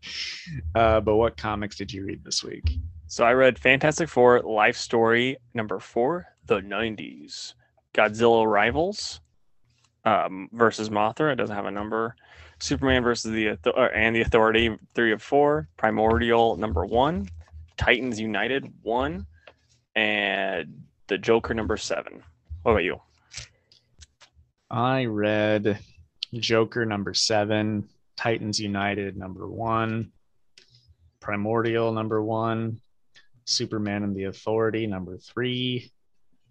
[0.75, 2.79] uh, but what comics did you read this week?
[3.07, 7.55] So I read Fantastic Four Life Story number four, the 90s.
[7.95, 9.21] Godzilla Rivals
[10.05, 11.33] um, versus Mothra.
[11.33, 12.17] It doesn't have a number.
[12.59, 15.69] Superman versus the uh, and the Authority, three of four.
[15.77, 17.29] Primordial number one.
[17.77, 19.27] Titans United one,
[19.95, 22.23] and the Joker number seven.
[22.63, 23.01] What about you?
[24.71, 25.79] I read
[26.33, 30.13] Joker number seven, Titans United number one,
[31.21, 32.81] Primordial number one,
[33.45, 35.93] Superman and the Authority number three,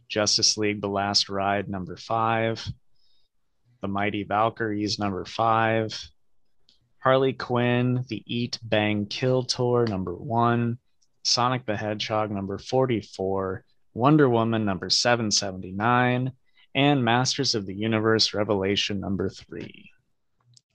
[0.08, 2.66] Justice League The Last Ride number five,
[3.82, 5.98] The Mighty Valkyries number five,
[7.00, 10.78] Harley Quinn, The Eat Bang Kill Tour number one,
[11.24, 16.32] Sonic the Hedgehog number 44, Wonder Woman number 779,
[16.74, 19.92] and Masters of the Universe Revelation number three.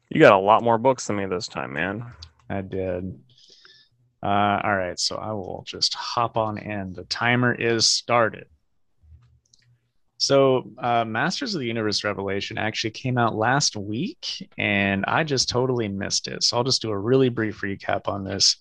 [0.09, 2.13] You got a lot more books than me this time, man.
[2.49, 3.19] I did.
[4.23, 6.93] Uh, all right, so I will just hop on in.
[6.93, 8.47] The timer is started.
[10.19, 15.49] So, uh, Masters of the Universe Revelation actually came out last week, and I just
[15.51, 16.43] totally missed it.
[16.43, 18.57] So, I'll just do a really brief recap on this.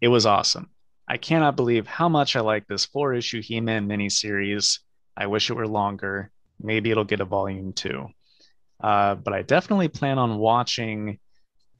[0.00, 0.68] It was awesome.
[1.10, 4.78] I cannot believe how much I like this four issue He Man miniseries.
[5.16, 6.30] I wish it were longer.
[6.60, 8.06] Maybe it'll get a volume two.
[8.80, 11.18] Uh, but I definitely plan on watching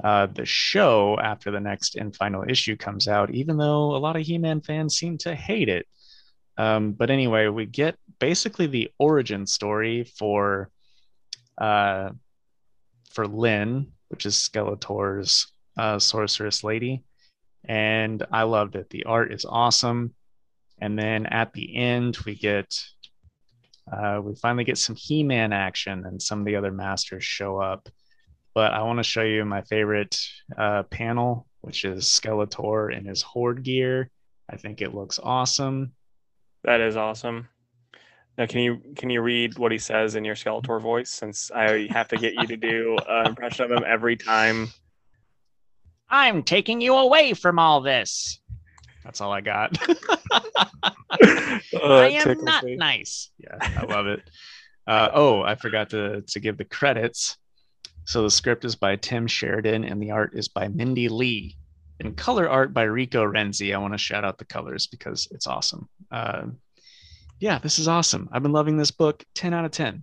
[0.02, 4.16] uh, the show after the next and final issue comes out, even though a lot
[4.16, 5.86] of He Man fans seem to hate it.
[6.58, 10.70] Um, but anyway, we get basically the origin story for
[11.56, 12.10] uh,
[13.12, 17.04] for Lynn, which is Skeletor's uh, sorceress lady,
[17.64, 18.90] and I loved it.
[18.90, 20.14] The art is awesome,
[20.80, 22.74] and then at the end we get
[23.92, 27.88] uh, we finally get some He-Man action, and some of the other masters show up.
[28.54, 30.18] But I want to show you my favorite
[30.56, 34.10] uh, panel, which is Skeletor in his Horde gear.
[34.48, 35.92] I think it looks awesome.
[36.64, 37.48] That is awesome.
[38.36, 41.10] Now, can you can you read what he says in your Skeletor voice?
[41.10, 44.68] Since I have to get you to do an impression of him every time.
[46.10, 48.40] I'm taking you away from all this.
[49.04, 49.76] That's all I got.
[51.74, 52.76] Uh, I am not me.
[52.76, 53.30] nice.
[53.38, 54.20] Yeah, I love it.
[54.86, 57.36] Uh, oh, I forgot to to give the credits.
[58.04, 61.56] So the script is by Tim Sheridan and the art is by Mindy Lee.
[61.98, 63.74] And color art by Rico Renzi.
[63.74, 65.88] I want to shout out the colors because it's awesome.
[66.10, 66.46] Uh,
[67.40, 68.28] yeah, this is awesome.
[68.32, 69.22] I've been loving this book.
[69.34, 70.02] 10 out of 10.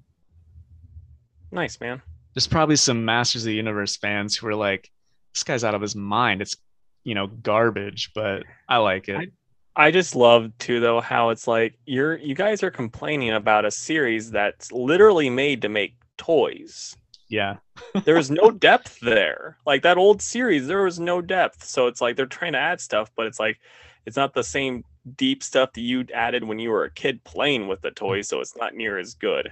[1.51, 2.01] Nice man.
[2.33, 4.89] There's probably some Masters of the Universe fans who are like,
[5.37, 6.41] this guy's out of his mind.
[6.41, 6.55] It's,
[7.03, 9.31] you know, garbage, but I like it.
[9.75, 13.69] I just love too though how it's like you're you guys are complaining about a
[13.69, 16.97] series that's literally made to make toys.
[17.29, 17.57] yeah.
[18.05, 19.57] There's no depth there.
[19.67, 21.63] Like that old series, there was no depth.
[21.63, 23.59] So it's like they're trying to add stuff, but it's like
[24.07, 24.83] it's not the same
[25.15, 28.39] deep stuff that you added when you were a kid playing with the toys, so
[28.39, 29.51] it's not near as good.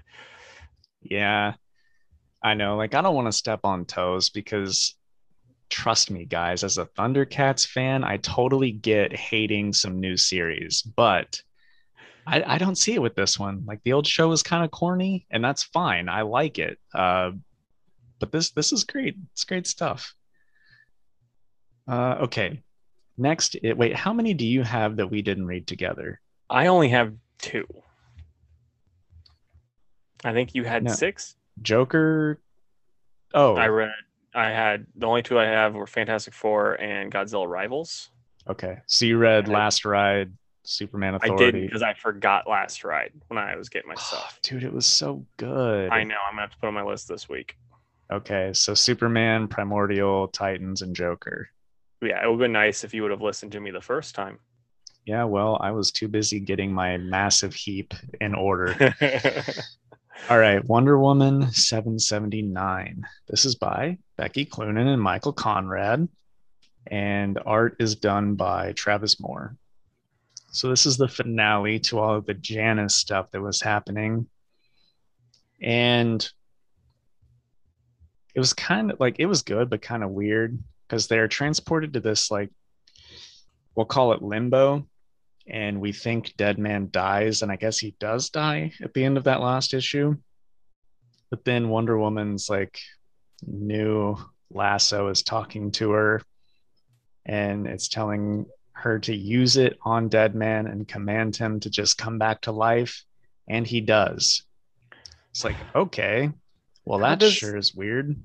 [1.04, 1.54] Yeah.
[2.42, 2.78] I know.
[2.78, 4.96] Like, I don't want to step on toes because
[5.70, 11.42] trust me, guys, as a Thundercats fan, I totally get hating some new series, but
[12.28, 13.64] I, I don't see it with this one.
[13.66, 16.10] Like the old show is kind of corny, and that's fine.
[16.10, 16.80] I like it.
[16.94, 17.32] Uh,
[18.20, 19.16] but this this is great.
[19.34, 20.14] It's great stuff.
[21.88, 22.62] Uh, okay.
[23.18, 26.20] Next, it, wait, how many do you have that we didn't read together?
[26.50, 27.66] I only have two.
[30.24, 30.92] I think you had No.
[30.94, 31.36] six.
[31.62, 32.40] Joker.
[33.34, 33.92] Oh, I read.
[34.36, 38.10] I had the only two I have were Fantastic Four and Godzilla Rivals.
[38.48, 40.32] Okay, so you read Last Ride,
[40.64, 41.44] Superman Authority.
[41.46, 44.40] I didn't because I forgot last ride when I was getting my Oh, stuff.
[44.44, 45.90] dude, it was so good.
[45.90, 46.16] I know.
[46.28, 47.56] I'm gonna have to put on my list this week.
[48.12, 51.50] Okay, so Superman, Primordial, Titans, and Joker.
[52.02, 54.14] Yeah, it would have been nice if you would have listened to me the first
[54.14, 54.38] time.
[55.06, 58.76] Yeah, well, I was too busy getting my massive heap in order.
[60.28, 63.06] All right, Wonder Woman 779.
[63.28, 66.08] This is by Becky Cloonan and Michael Conrad,
[66.88, 69.56] and art is done by Travis Moore.
[70.50, 74.26] So this is the finale to all of the Janice stuff that was happening.
[75.62, 76.28] And
[78.34, 81.94] it was kind of like it was good, but kind of weird because they're transported
[81.94, 82.50] to this like
[83.76, 84.88] we'll call it limbo
[85.48, 89.26] and we think Deadman dies and i guess he does die at the end of
[89.26, 90.16] that last issue.
[91.30, 92.80] But then wonder woman's like
[93.46, 94.16] new
[94.52, 96.22] lasso is talking to her
[97.26, 102.18] and it's telling her to use it on Deadman and command him to just come
[102.20, 103.04] back to life
[103.48, 104.44] and he does.
[105.32, 106.32] It's like okay
[106.86, 108.16] well How that does- sure is weird.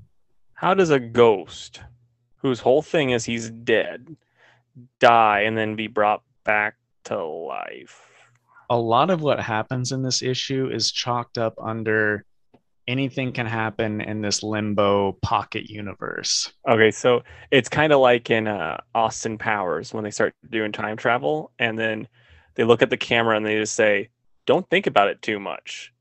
[0.54, 1.80] How does a ghost,
[2.37, 4.14] whose whole thing is he's dead,
[4.98, 8.06] die and then be brought back to life?
[8.70, 12.24] a lot of what happens in this issue is chalked up under
[12.86, 16.52] anything can happen in this limbo pocket universe.
[16.68, 20.96] Okay, so it's kind of like in uh, Austin Powers when they start doing time
[20.96, 22.06] travel, and then
[22.54, 24.08] they look at the camera and they just say,
[24.46, 25.92] "Don't think about it too much."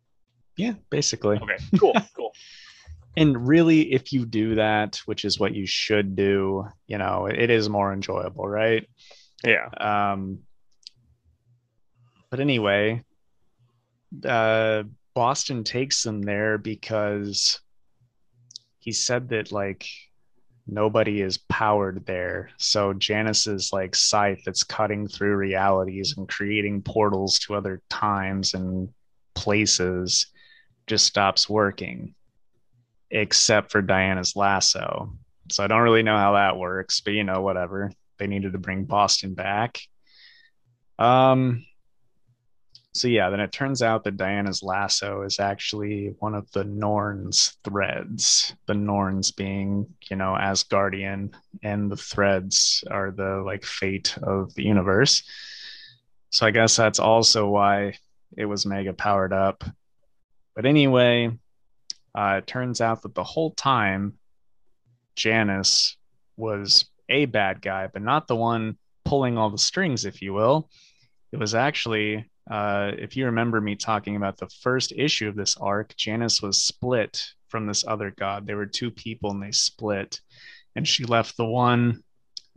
[0.55, 1.38] Yeah, basically.
[1.38, 2.33] Okay, cool, cool.
[3.17, 7.39] And really, if you do that, which is what you should do, you know, it,
[7.39, 8.88] it is more enjoyable, right?
[9.43, 10.39] Yeah, Um,
[12.30, 13.04] but anyway,
[14.26, 17.60] uh, Boston takes them there because
[18.80, 19.86] he said that like
[20.68, 22.52] nobody is powered there.
[22.58, 28.89] So Janice's like scythe that's cutting through realities and creating portals to other times and
[29.36, 30.28] places
[30.88, 32.15] just stops working,
[33.12, 35.13] except for Diana's lasso.
[35.52, 37.92] So I don't really know how that works, but you know, whatever.
[38.18, 39.80] They needed to bring Boston back.
[40.98, 41.65] Um,
[42.99, 47.57] so yeah, then it turns out that Diana's lasso is actually one of the Norns
[47.63, 48.53] threads.
[48.65, 51.33] The Norns being, you know, Asgardian,
[51.63, 55.23] and the threads are the like fate of the universe.
[56.31, 57.95] So I guess that's also why
[58.35, 59.63] it was mega powered up.
[60.55, 61.31] But anyway,
[62.13, 64.17] uh, it turns out that the whole time
[65.15, 65.95] Janice
[66.35, 70.69] was a bad guy, but not the one pulling all the strings, if you will.
[71.31, 75.55] It was actually, uh, if you remember me talking about the first issue of this
[75.57, 78.47] arc, Janice was split from this other god.
[78.47, 80.19] There were two people and they split,
[80.75, 82.03] and she left the one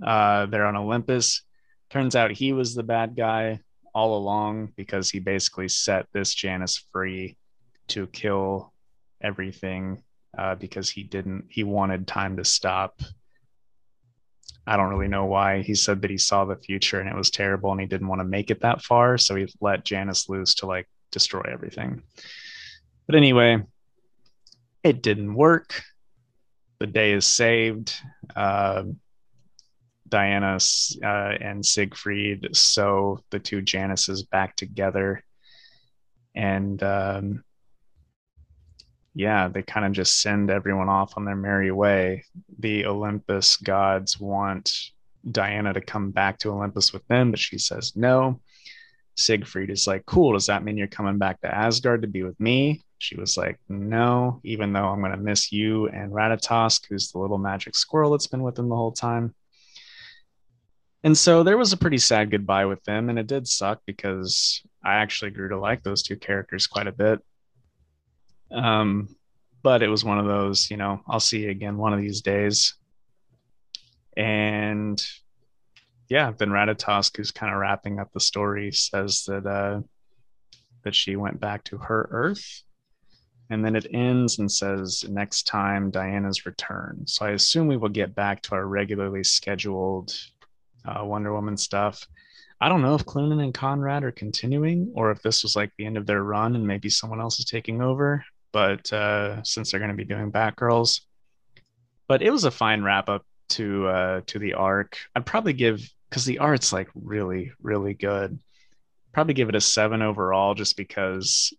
[0.03, 1.43] uh, there on Olympus.
[1.91, 3.61] Turns out he was the bad guy
[3.95, 7.37] all along because he basically set this Janice free
[7.89, 8.73] to kill
[9.21, 10.03] everything
[10.37, 13.03] uh, because he didn't, he wanted time to stop
[14.67, 15.63] I don't really know why.
[15.63, 18.21] He said that he saw the future and it was terrible and he didn't want
[18.21, 19.19] to make it that far.
[19.19, 22.03] So he let Janice loose to like destroy everything.
[23.07, 23.63] But anyway,
[24.85, 25.83] it didn't work.
[26.79, 27.95] The day is saved.
[28.35, 28.85] Uh,
[30.09, 30.59] Diana
[31.03, 35.23] uh, and Siegfried sew the two Janices back together.
[36.35, 37.45] And um,
[39.15, 42.25] yeah, they kind of just send everyone off on their merry way.
[42.59, 44.73] The Olympus gods want
[45.31, 48.41] Diana to come back to Olympus with them, but she says no.
[49.17, 52.39] Siegfried is like, Cool, does that mean you're coming back to Asgard to be with
[52.41, 52.83] me?
[52.99, 57.19] She was like, No, even though I'm going to miss you and Ratatosk, who's the
[57.19, 59.35] little magic squirrel that's been with them the whole time.
[61.05, 64.63] And so there was a pretty sad goodbye with them, and it did suck because
[64.85, 67.21] I actually grew to like those two characters quite a bit.
[68.53, 69.09] Um,
[69.63, 72.21] but it was one of those, you know, I'll see you again one of these
[72.21, 72.75] days.
[74.17, 75.03] And
[76.09, 79.81] yeah, then Ratatosk, who's kind of wrapping up the story, says that uh,
[80.85, 82.63] that she went back to her Earth,
[83.51, 87.05] and then it ends and says next time Diana's return.
[87.07, 90.15] So I assume we will get back to our regularly scheduled
[90.85, 92.07] uh, Wonder Woman stuff.
[92.61, 95.87] I don't know if Cloonan and Conrad are continuing, or if this was like the
[95.87, 99.81] end of their run and maybe someone else is taking over but uh, since they're
[99.81, 101.01] going to be doing Batgirls,
[102.09, 104.99] but it was a fine wrap up to uh, to the arc.
[105.15, 108.39] I'd probably give because the art's like really really good.
[109.13, 111.53] Probably give it a seven overall, just because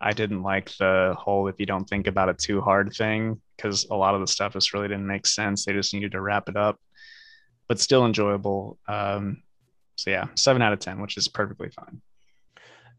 [0.00, 3.86] I didn't like the whole if you don't think about it too hard thing because
[3.90, 5.64] a lot of the stuff just really didn't make sense.
[5.64, 6.78] They just needed to wrap it up.
[7.68, 8.78] but still enjoyable.
[8.88, 9.42] Um,
[9.96, 12.00] so yeah, seven out of ten, which is perfectly fine.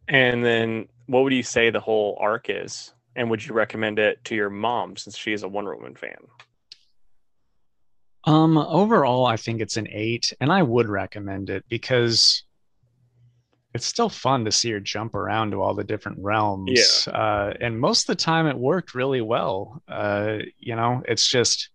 [0.07, 2.93] And then, what would you say the whole arc is?
[3.17, 6.17] And would you recommend it to your mom since she is a Wonder Woman fan?
[8.25, 12.43] Um, overall, I think it's an eight, and I would recommend it because
[13.73, 17.07] it's still fun to see her jump around to all the different realms.
[17.07, 17.13] Yeah.
[17.13, 19.81] Uh, and most of the time, it worked really well.
[19.87, 21.69] Uh, you know, it's just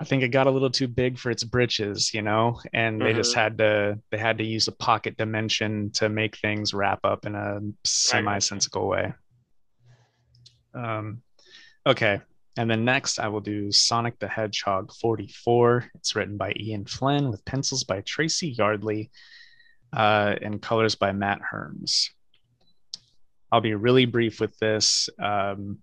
[0.00, 3.12] I think it got a little too big for its britches, you know, and they
[3.14, 3.38] just Mhm.
[3.38, 7.34] had to they had to use a pocket dimension to make things wrap up in
[7.34, 9.12] a semi-sensical way.
[10.78, 11.22] Um,
[11.86, 12.20] okay,
[12.56, 15.90] and then next I will do Sonic the Hedgehog 44.
[15.94, 19.10] It's written by Ian Flynn with pencils by Tracy Yardley,
[19.92, 22.10] uh, and colors by Matt Herms.
[23.50, 25.08] I'll be really brief with this.
[25.18, 25.78] Um,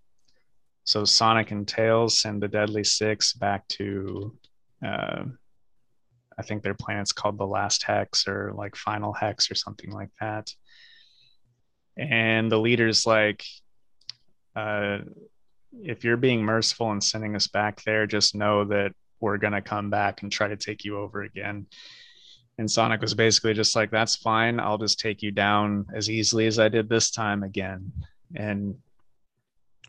[0.84, 4.38] so Sonic and Tails send the Deadly Six back to,
[4.86, 5.24] uh,
[6.38, 10.12] I think their planet's called the Last Hex or like Final Hex or something like
[10.22, 10.54] that.
[11.98, 13.44] And the leader's like,
[14.56, 15.00] uh,
[15.82, 19.90] if you're being merciful and sending us back there, just know that we're gonna come
[19.90, 21.68] back and try to take you over again.
[22.58, 24.60] And Sonic was basically just like, that's fine.
[24.60, 27.92] I'll just take you down as easily as I did this time again.
[28.34, 28.76] And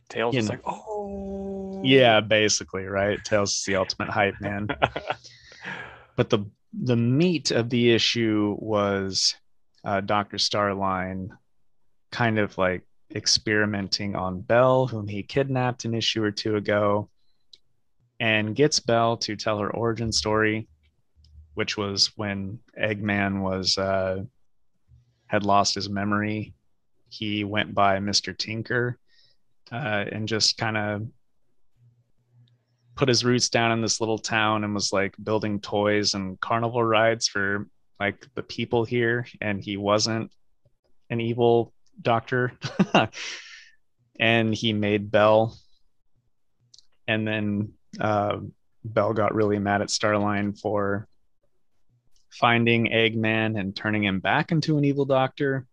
[0.08, 0.50] Tails is know.
[0.50, 3.22] like, oh, yeah, basically, right?
[3.24, 4.68] Tails is the ultimate hype man.
[6.16, 9.36] But the the meat of the issue was
[9.84, 10.38] uh, Dr.
[10.38, 11.28] Starline
[12.10, 17.08] kind of like experimenting on Belle, whom he kidnapped an issue or two ago,
[18.20, 20.68] and gets Belle to tell her origin story,
[21.54, 24.22] which was when Eggman was uh,
[25.26, 26.54] had lost his memory.
[27.08, 28.36] He went by Mr.
[28.36, 28.98] Tinker
[29.70, 31.06] uh, and just kind of
[32.96, 36.82] put his roots down in this little town and was like building toys and carnival
[36.82, 37.68] rides for
[38.00, 40.30] like the people here and he wasn't
[41.10, 42.52] an evil doctor
[44.20, 45.56] and he made Belle
[47.06, 48.38] and then uh,
[48.84, 51.08] Belle got really mad at starline for
[52.30, 55.66] finding eggman and turning him back into an evil doctor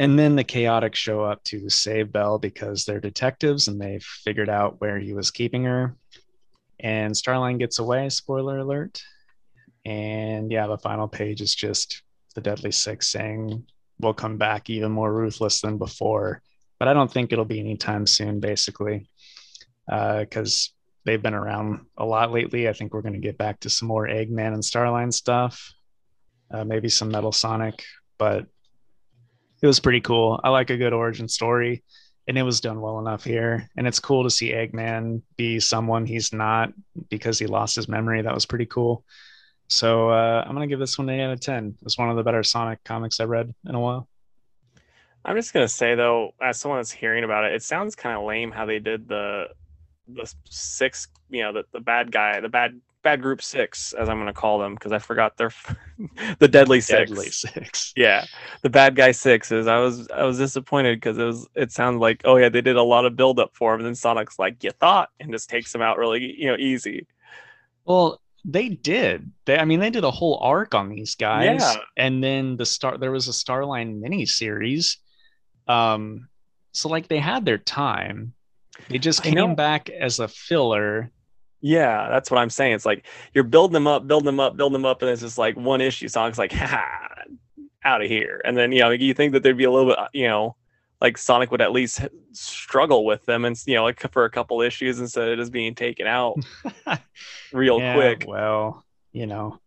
[0.00, 4.48] and then the Chaotix show up to save Bell because they're detectives and they've figured
[4.48, 5.94] out where he was keeping her.
[6.78, 9.02] And Starline gets away, spoiler alert.
[9.84, 12.02] And yeah, the final page is just
[12.34, 13.66] the Deadly Six saying,
[14.00, 16.42] We'll come back even more ruthless than before.
[16.78, 19.08] But I don't think it'll be anytime soon, basically,
[19.86, 20.72] because
[21.04, 22.68] they've been around a lot lately.
[22.68, 25.74] I think we're going to get back to some more Eggman and Starline stuff,
[26.50, 27.84] uh, maybe some Metal Sonic,
[28.18, 28.46] but
[29.62, 30.40] it was pretty cool.
[30.42, 31.84] I like a good origin story,
[32.26, 33.68] and it was done well enough here.
[33.76, 36.72] And it's cool to see Eggman be someone he's not
[37.10, 38.22] because he lost his memory.
[38.22, 39.04] That was pretty cool.
[39.70, 41.76] So uh, I'm gonna give this one an eight out of ten.
[41.82, 44.08] It's one of the better Sonic comics I've read in a while.
[45.24, 48.24] I'm just gonna say though, as someone that's hearing about it, it sounds kind of
[48.24, 49.46] lame how they did the
[50.08, 54.18] the six, you know, the, the bad guy, the bad bad group six, as I'm
[54.18, 55.52] gonna call them, because I forgot their
[56.40, 57.10] the deadly six.
[57.10, 57.92] Deadly Six.
[57.96, 58.24] Yeah,
[58.62, 59.68] the bad guy sixes.
[59.68, 62.74] I was I was disappointed because it was it sounded like oh yeah they did
[62.74, 65.48] a lot of build up for him, and then Sonic's like you thought, and just
[65.48, 67.06] takes him out really you know easy.
[67.84, 69.30] Well, they did.
[69.44, 71.76] They, I mean, they did a whole arc on these guys, Yeah.
[71.96, 72.96] and then the star.
[72.98, 74.98] There was a Starline mini series.
[75.68, 76.28] Um,
[76.72, 78.32] so like they had their time.
[78.88, 81.10] They just came back as a filler.
[81.60, 82.72] Yeah, that's what I'm saying.
[82.72, 85.36] It's like you're building them up, building them up, building them up, and it's just
[85.36, 86.08] like one issue.
[86.08, 87.08] Sonic's like, ha,
[87.84, 88.40] out of here.
[88.44, 90.56] And then you know you think that there'd be a little bit, you know,
[91.00, 92.00] like Sonic would at least
[92.32, 95.74] struggle with them, and you know, like for a couple issues instead of just being
[95.74, 96.36] taken out
[97.52, 98.24] real Yeah, quick.
[98.28, 99.58] Well, you know,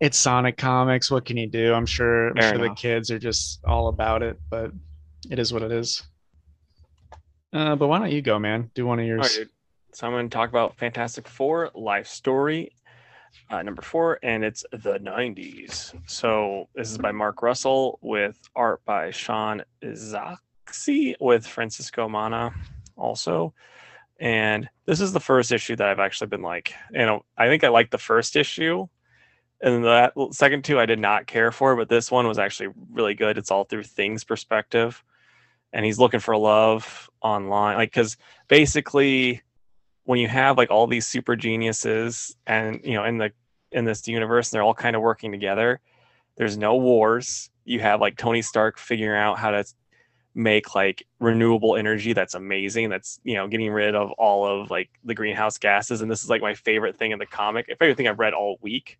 [0.00, 1.10] it's Sonic Comics.
[1.10, 1.72] What can you do?
[1.72, 4.72] I'm sure, I'm Fair sure the kids are just all about it, but
[5.30, 6.02] it is what it is.
[7.52, 8.70] Uh, but why don't you go, man?
[8.74, 9.38] Do one of yours.
[9.38, 9.48] right.
[9.92, 12.70] So I'm going to talk about Fantastic Four Life Story,
[13.50, 15.94] uh, number four, and it's the 90s.
[16.08, 22.54] So this is by Mark Russell with art by Sean Izaakse with Francisco Mana
[22.96, 23.54] also.
[24.20, 27.64] And this is the first issue that I've actually been like, you know, I think
[27.64, 28.86] I liked the first issue.
[29.62, 33.14] And that second two I did not care for, but this one was actually really
[33.14, 33.36] good.
[33.36, 35.02] It's all through Thing's perspective.
[35.72, 37.76] And he's looking for love online.
[37.76, 38.16] Like, because
[38.48, 39.42] basically
[40.10, 43.30] when you have like all these super geniuses and you know in the
[43.70, 45.80] in this universe and they're all kind of working together
[46.36, 47.48] there's no wars.
[47.64, 49.64] You have like tony stark figuring out how to
[50.34, 54.90] make like renewable energy that's amazing that's you know getting rid of all of like
[55.04, 58.08] the greenhouse gases and this is like my favorite thing in the comic favorite thing
[58.08, 58.98] i've read all week.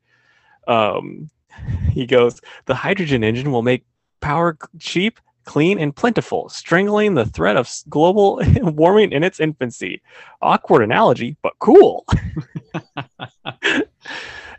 [0.69, 1.29] Um
[1.91, 3.85] he goes the hydrogen engine will make
[4.21, 10.01] power cheap clean and plentiful strangling the threat of global warming in its infancy
[10.43, 12.05] awkward analogy but cool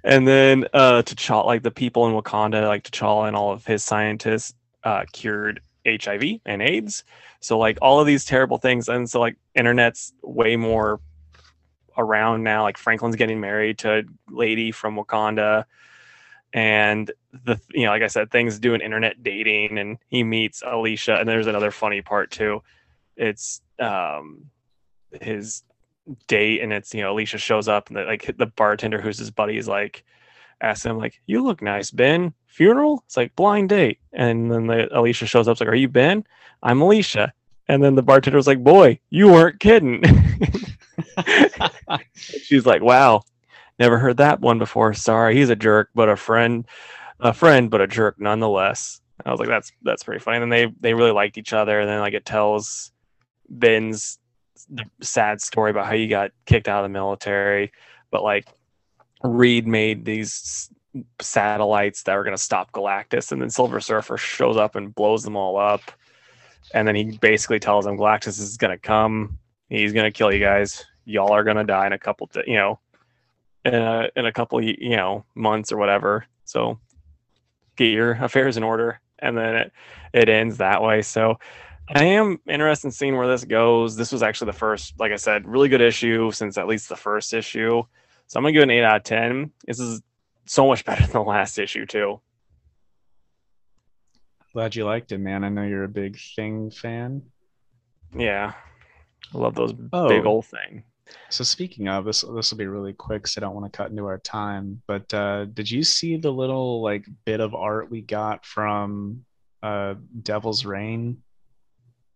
[0.03, 3.83] and then uh T'Challa, like the people in Wakanda, like T'Challa and all of his
[3.83, 4.53] scientists
[4.83, 7.03] uh, cured HIV and AIDS.
[7.39, 10.99] So like all of these terrible things, and so like internet's way more
[11.97, 12.63] around now.
[12.63, 15.65] Like Franklin's getting married to a lady from Wakanda,
[16.53, 17.11] and
[17.45, 21.15] the you know like I said, Thing's doing internet dating, and he meets Alicia.
[21.15, 22.61] And there's another funny part too.
[23.15, 24.45] It's um
[25.21, 25.63] his
[26.27, 29.31] date, and it's you know Alicia shows up, and the, like the bartender who's his
[29.31, 30.03] buddy is like
[30.61, 33.03] asks him like, "You look nice, Ben." Funeral?
[33.05, 35.53] It's like blind date, and then the Alicia shows up.
[35.53, 36.25] It's like, "Are you Ben?"
[36.63, 37.33] I'm Alicia,
[37.69, 40.03] and then the bartender's like, "Boy, you weren't kidding."
[42.15, 43.23] She's like, "Wow,
[43.81, 44.93] never heard that one before.
[44.93, 46.65] Sorry, he's a jerk, but a friend,
[47.19, 50.49] a friend, but a jerk nonetheless." I was like, "That's that's pretty funny." And then
[50.49, 52.91] they they really liked each other, and then like it tells
[53.49, 54.19] Ben's
[55.01, 57.71] sad story about how he got kicked out of the military,
[58.09, 58.47] but like
[59.23, 60.69] Reed made these
[61.19, 65.23] satellites that were going to stop Galactus, and then Silver Surfer shows up and blows
[65.23, 65.81] them all up.
[66.73, 69.37] And then he basically tells them Galactus is going to come.
[69.69, 70.85] He's going to kill you guys.
[71.05, 72.79] Y'all are going to die in a couple, days, you know,
[73.65, 76.25] in a, in a couple, you know, months or whatever.
[76.45, 76.79] So
[77.75, 78.99] get your affairs in order.
[79.19, 79.71] And then it,
[80.13, 81.01] it ends that way.
[81.01, 81.37] So
[81.93, 83.95] I am interested in seeing where this goes.
[83.95, 86.95] This was actually the first, like I said, really good issue since at least the
[86.95, 87.83] first issue.
[88.27, 89.51] So I'm gonna give it an eight out of ten.
[89.65, 90.01] This is
[90.45, 92.21] so much better than the last issue too.
[94.53, 95.43] Glad you liked it, man.
[95.43, 97.23] I know you're a big Thing fan.
[98.15, 98.53] Yeah,
[99.33, 100.83] I love those oh, big old thing.
[101.29, 103.89] So speaking of this, this will be really quick, so I don't want to cut
[103.89, 104.81] into our time.
[104.87, 109.25] But uh, did you see the little like bit of art we got from
[109.63, 111.21] uh, Devil's Reign?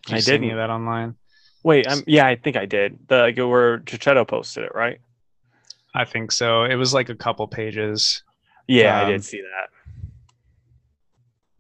[0.06, 1.16] Did I did any of that online.
[1.64, 3.00] Wait, I'm, yeah, I think I did.
[3.08, 5.00] The like, where Checchetto posted it, right?
[5.96, 6.64] I think so.
[6.64, 8.22] It was like a couple pages.
[8.68, 9.70] Yeah, um, I did see that.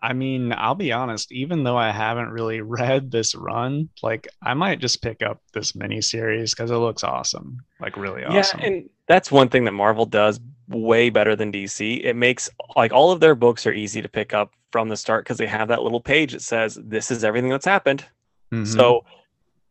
[0.05, 4.53] I mean, I'll be honest, even though I haven't really read this run, like I
[4.53, 7.61] might just pick up this mini series because it looks awesome.
[7.79, 8.59] Like really awesome.
[8.59, 12.03] Yeah, and that's one thing that Marvel does way better than DC.
[12.03, 15.25] It makes like all of their books are easy to pick up from the start
[15.25, 18.05] because they have that little page that says this is everything that's happened.
[18.51, 18.65] Mm-hmm.
[18.65, 19.05] So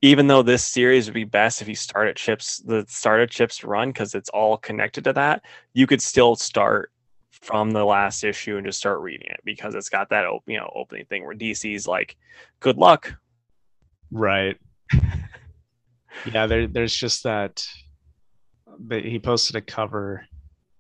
[0.03, 3.30] even though this series would be best if you start at Chip's the start at
[3.30, 6.91] Chip's run because it's all connected to that you could still start
[7.43, 10.70] from the last issue and just start reading it because it's got that you know
[10.74, 12.16] opening thing where dc's like
[12.61, 13.14] good luck.
[14.11, 14.59] Right.
[16.32, 17.66] Yeah there, there's just that
[18.78, 20.24] but he posted a cover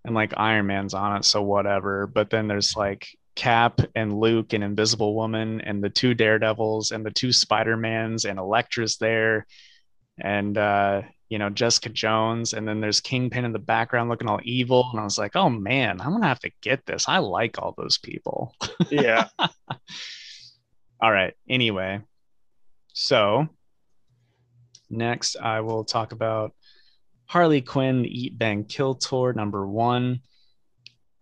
[0.04, 4.52] and like iron man's on it so whatever but then there's like Cap and Luke
[4.52, 9.46] and Invisible Woman and the two Daredevils and the two Spider-Mans and Elektra's there
[10.20, 14.40] and uh you know Jessica Jones and then there's Kingpin in the background looking all
[14.42, 17.08] evil and I was like, "Oh man, I'm to have to get this.
[17.08, 18.54] I like all those people."
[18.90, 19.28] Yeah.
[21.00, 21.34] all right.
[21.48, 22.00] Anyway,
[22.92, 23.48] so
[24.90, 26.54] next I will talk about
[27.26, 30.20] Harley Quinn the Eat Bang Kill Tour number 1.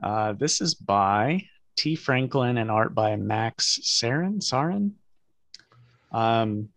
[0.02, 1.46] Uh, this is by
[1.76, 4.40] Tee Franklin and art by Max Sarin.
[4.40, 4.92] Sarin.
[6.10, 6.68] Um,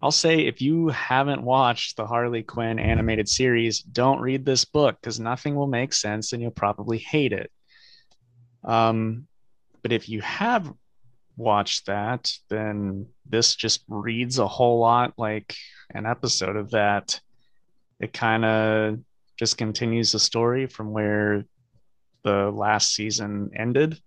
[0.00, 4.96] I'll say if you haven't watched the Harley Quinn animated series, don't read this book
[5.00, 7.50] because nothing will make sense and you'll probably hate it.
[8.64, 9.26] Um,
[9.82, 10.72] but if you have
[11.36, 15.56] watched that, then this just reads a whole lot like
[15.90, 17.20] an episode of that.
[17.98, 18.98] It kind of
[19.36, 21.44] just continues the story from where
[22.22, 24.00] the last season ended.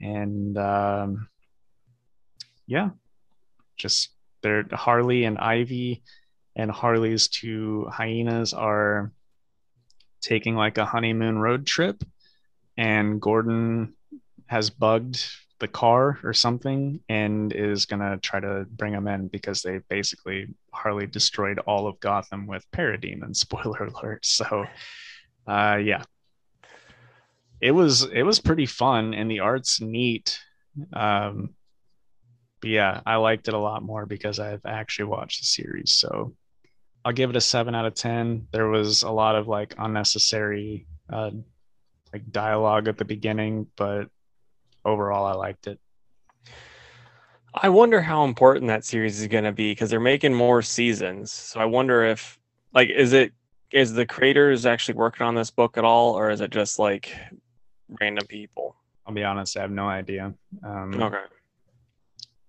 [0.00, 1.28] And um,
[2.66, 2.90] yeah,
[3.76, 4.13] just
[4.44, 6.02] they're Harley and Ivy
[6.54, 9.10] and Harley's two hyenas are
[10.20, 12.04] taking like a honeymoon road trip
[12.76, 13.94] and Gordon
[14.46, 15.26] has bugged
[15.60, 20.48] the car or something and is to try to bring them in because they basically
[20.74, 24.26] Harley destroyed all of Gotham with parademons spoiler alert.
[24.26, 24.66] So
[25.46, 26.02] uh yeah.
[27.62, 30.38] It was it was pretty fun and the art's neat.
[30.92, 31.54] Um
[32.64, 36.34] but yeah i liked it a lot more because i've actually watched the series so
[37.04, 40.86] i'll give it a 7 out of 10 there was a lot of like unnecessary
[41.12, 41.30] uh
[42.12, 44.08] like dialogue at the beginning but
[44.84, 45.78] overall i liked it
[47.56, 51.30] I wonder how important that series is going to be because they're making more seasons.
[51.32, 52.36] So I wonder if,
[52.72, 53.32] like, is it
[53.70, 57.14] is the creators actually working on this book at all, or is it just like
[58.00, 58.74] random people?
[59.06, 60.34] I'll be honest, I have no idea.
[60.64, 61.22] Um, Okay.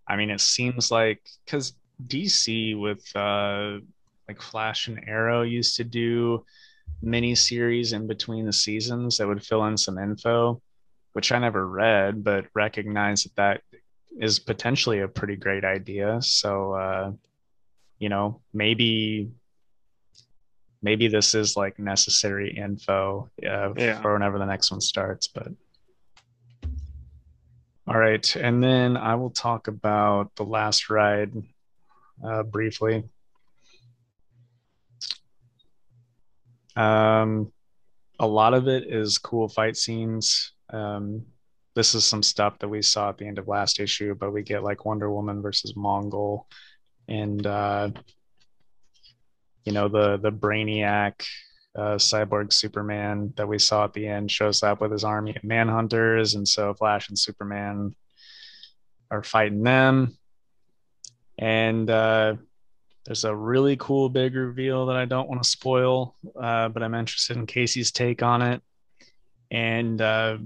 [0.08, 1.74] I mean, it seems like because
[2.08, 3.80] DC with uh,
[4.28, 6.46] like Flash and Arrow used to do
[7.02, 10.62] mini series in between the seasons that would fill in some info,
[11.14, 13.62] which I never read, but recognize that that
[14.20, 16.22] is potentially a pretty great idea.
[16.22, 17.12] So, uh,
[18.00, 19.30] you know, maybe
[20.82, 24.02] maybe this is like necessary info uh, Yeah.
[24.02, 25.28] for whenever the next one starts.
[25.28, 25.48] But
[27.88, 31.32] all right, and then I will talk about the last ride
[32.24, 33.04] uh, briefly.
[36.76, 37.52] Um,
[38.20, 40.54] a lot of it is cool fight scenes.
[40.72, 41.26] Um,
[41.76, 44.42] this is some stuff that we saw at the end of last issue, but we
[44.42, 46.46] get like Wonder Woman versus Mongul,
[47.08, 47.90] and uh,
[49.64, 51.24] you know the the Brainiac
[51.76, 55.42] uh, cyborg Superman that we saw at the end shows up with his army of
[55.42, 57.96] manhunters, and so Flash and Superman
[59.12, 60.18] are fighting them.
[61.38, 62.36] And uh,
[63.06, 66.96] there's a really cool big reveal that I don't want to spoil, uh, but I'm
[66.96, 68.62] interested in Casey's take on it.
[69.52, 70.38] And uh,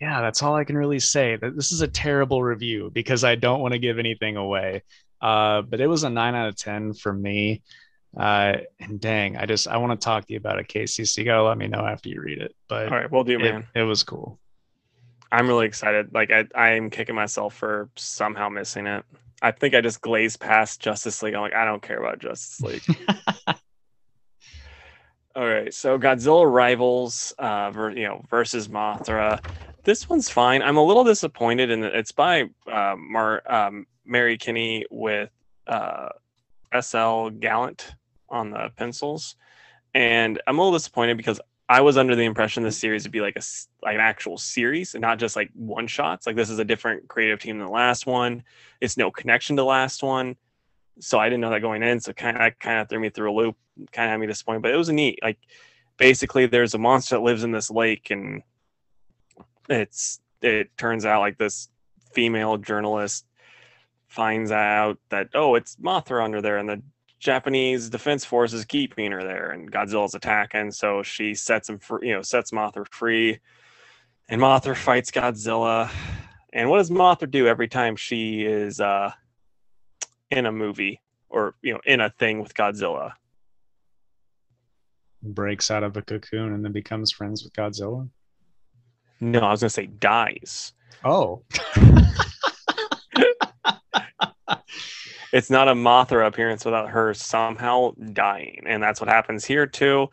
[0.00, 1.36] yeah, that's all I can really say.
[1.36, 4.82] This is a terrible review because I don't want to give anything away.
[5.20, 7.62] Uh, but it was a nine out of ten for me.
[8.16, 11.04] Uh, and dang, I just I want to talk to you about it, Casey.
[11.04, 12.54] So you gotta let me know after you read it.
[12.68, 13.66] But All right, we'll do, it, man.
[13.74, 14.38] it was cool.
[15.32, 16.14] I'm really excited.
[16.14, 19.04] Like I, I'm kicking myself for somehow missing it.
[19.42, 21.34] I think I just glazed past Justice League.
[21.34, 22.82] I'm like, I don't care about Justice League.
[25.36, 29.40] All right, so Godzilla rivals, uh, ver- you know, versus Mothra.
[29.82, 30.62] This one's fine.
[30.62, 35.30] I'm a little disappointed in that it's by uh, Mar- um, Mary Kinney with
[35.66, 36.10] uh,
[36.80, 37.96] SL Gallant
[38.28, 39.36] on the pencils,
[39.94, 43.22] and I'm a little disappointed because I was under the impression this series would be
[43.22, 43.42] like a
[43.82, 46.26] like an actual series and not just like one shots.
[46.26, 48.42] Like this is a different creative team than the last one.
[48.80, 50.36] It's no connection to the last one,
[51.00, 52.00] so I didn't know that going in.
[52.00, 53.56] So kind of kind of threw me through a loop.
[53.92, 55.20] Kind of had me disappointed, but it was neat.
[55.22, 55.38] Like
[55.96, 58.42] basically, there's a monster that lives in this lake, and
[59.68, 61.70] it's it turns out like this
[62.12, 63.26] female journalist
[64.06, 66.82] finds out that oh it's Mothra under there, and the
[67.24, 70.70] Japanese defense force is keeping her there, and Godzilla's attacking.
[70.70, 73.40] So she sets him free, you know, sets Mothra free,
[74.28, 75.90] and Mothra fights Godzilla.
[76.52, 79.10] And what does Mothra do every time she is uh,
[80.30, 81.00] in a movie
[81.30, 83.14] or you know in a thing with Godzilla?
[85.22, 88.06] Breaks out of a cocoon and then becomes friends with Godzilla.
[89.20, 90.74] No, I was gonna say dies.
[91.02, 91.42] Oh,
[95.34, 100.08] It's not a Mothra appearance without her somehow dying, and that's what happens here too.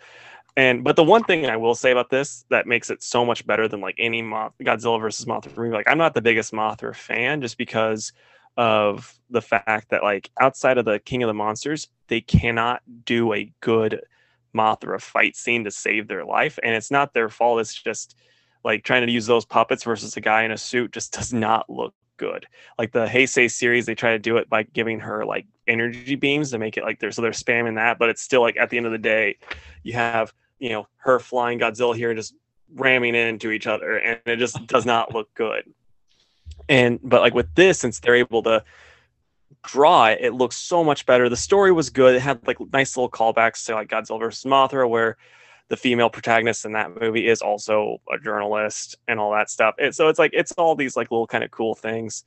[0.58, 3.46] And but the one thing I will say about this that makes it so much
[3.46, 6.96] better than like any Moth- Godzilla versus Mothra movie, like I'm not the biggest Mothra
[6.96, 8.14] fan just because
[8.58, 13.32] of the fact that like outside of the King of the Monsters, they cannot do
[13.34, 14.02] a good
[14.56, 17.60] Mothra fight scene to save their life, and it's not their fault.
[17.60, 18.18] It's just
[18.64, 21.70] like trying to use those puppets versus a guy in a suit just does not
[21.70, 22.46] look good.
[22.78, 26.52] Like the Heisei series, they try to do it by giving her like energy beams
[26.52, 28.78] to make it like they're so they're spamming that, but it's still like at the
[28.78, 29.38] end of the day,
[29.82, 32.36] you have you know her flying Godzilla here just
[32.76, 35.64] ramming into each other, and it just does not look good.
[36.70, 38.64] And but like with this, since they're able to
[39.64, 41.28] draw it, it looks so much better.
[41.28, 42.16] The story was good.
[42.16, 45.18] It had like nice little callbacks to like Godzilla versus Mothra, where
[45.72, 49.74] the female protagonist in that movie is also a journalist and all that stuff.
[49.80, 52.26] And so it's like it's all these like little kind of cool things.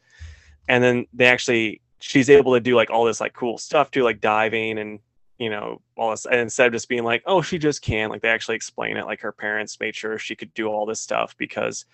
[0.66, 4.02] And then they actually she's able to do like all this like cool stuff too,
[4.02, 4.98] like diving and
[5.38, 6.24] you know all this.
[6.24, 9.04] And instead of just being like, oh, she just can, like they actually explain it.
[9.04, 11.84] Like her parents made sure she could do all this stuff because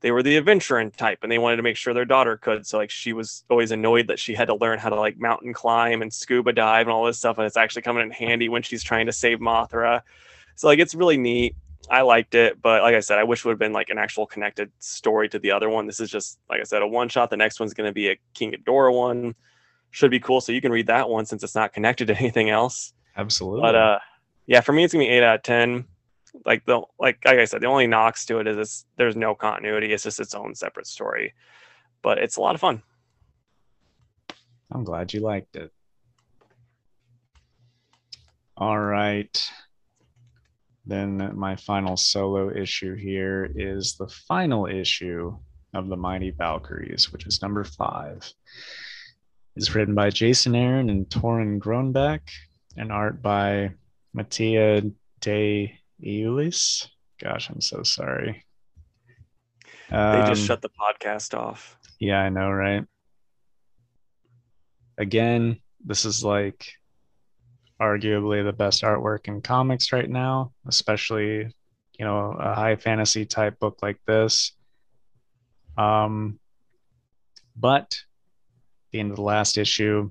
[0.00, 2.66] they were the adventuring type and they wanted to make sure their daughter could.
[2.66, 5.54] So like she was always annoyed that she had to learn how to like mountain
[5.54, 7.38] climb and scuba dive and all this stuff.
[7.38, 10.02] And it's actually coming in handy when she's trying to save Mothra.
[10.58, 11.54] So like it's really neat.
[11.88, 13.96] I liked it, but like I said, I wish it would have been like an
[13.96, 15.86] actual connected story to the other one.
[15.86, 17.30] This is just like I said, a one shot.
[17.30, 19.36] The next one's going to be a King Ghidorah one.
[19.92, 20.40] Should be cool.
[20.40, 22.92] So you can read that one since it's not connected to anything else.
[23.16, 23.60] absolutely.
[23.60, 23.98] But uh,
[24.46, 25.84] yeah, for me it's gonna be eight out of ten.
[26.44, 29.36] Like the like like I said, the only knocks to it is it's, there's no
[29.36, 29.92] continuity.
[29.92, 31.34] It's just its own separate story,
[32.02, 32.82] but it's a lot of fun.
[34.72, 35.72] I'm glad you liked it.
[38.56, 39.50] All right.
[40.88, 45.36] Then my final solo issue here is the final issue
[45.74, 48.32] of the Mighty Valkyries, which is number five.
[49.54, 52.22] It's written by Jason Aaron and Torunn Grønbekk,
[52.78, 53.74] and art by
[54.14, 54.82] Mattia
[55.20, 56.88] De Iulis.
[57.20, 58.46] Gosh, I'm so sorry.
[59.90, 61.76] Um, they just um, shut the podcast off.
[62.00, 62.84] Yeah, I know, right?
[64.96, 66.72] Again, this is like
[67.80, 71.52] arguably the best artwork in comics right now, especially
[71.98, 74.52] you know a high fantasy type book like this.
[75.76, 76.38] Um,
[77.56, 78.00] but
[78.92, 80.10] the end of the last issue,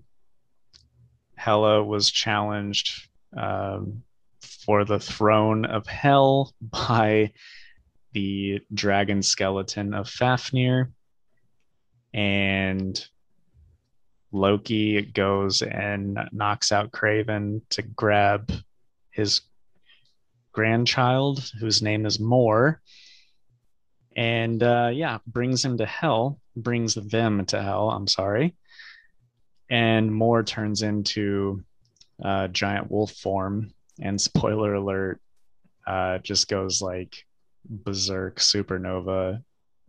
[1.36, 4.03] Hela was challenged um,
[4.41, 7.32] for the throne of hell by
[8.13, 10.91] the dragon skeleton of Fafnir.
[12.13, 13.07] And
[14.32, 18.51] Loki goes and knocks out Kraven to grab
[19.11, 19.41] his
[20.51, 22.82] grandchild, whose name is Mor.
[24.15, 28.55] And uh, yeah, brings him to hell, brings them to hell, I'm sorry.
[29.69, 31.63] And Mor turns into
[32.23, 33.71] uh, giant wolf form.
[34.01, 35.21] And spoiler alert,
[35.86, 37.25] uh, just goes like
[37.69, 39.43] berserk supernova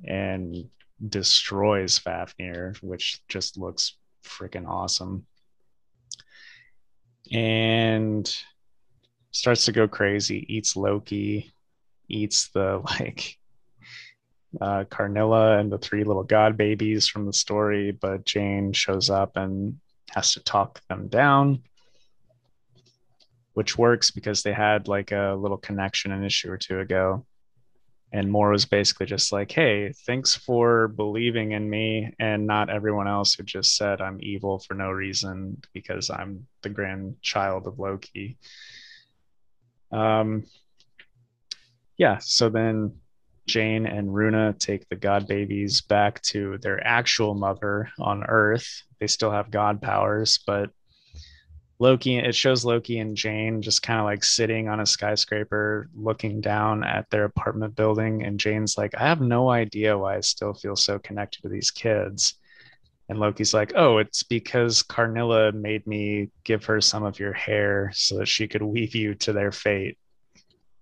[0.05, 0.68] and
[1.07, 3.97] destroys Fafnir, which just looks
[4.29, 5.26] freaking awesome.
[7.33, 8.31] And
[9.31, 11.53] starts to go crazy, eats Loki,
[12.09, 13.39] eats the like
[14.61, 19.37] uh, Karnilla and the three little god babies from the story, but Jane shows up
[19.37, 19.79] and
[20.11, 21.62] has to talk them down,
[23.53, 27.26] which works because they had like a little connection an issue or two ago
[28.13, 33.09] and Mor was basically just like hey thanks for believing in me and not everyone
[33.09, 38.39] else who just said i'm evil for no reason because i'm the grandchild of loki.
[39.93, 40.45] Um
[41.97, 42.95] yeah so then
[43.47, 48.83] jane and runa take the god babies back to their actual mother on earth.
[49.01, 50.71] They still have god powers but
[51.81, 56.41] Loki, it shows Loki and Jane just kind of like sitting on a skyscraper looking
[56.41, 58.24] down at their apartment building.
[58.24, 61.70] And Jane's like, I have no idea why I still feel so connected to these
[61.70, 62.35] kids.
[63.09, 67.93] And Loki's like, Oh, it's because Karnilla made me give her some of your hair
[67.95, 69.97] so that she could weave you to their fate.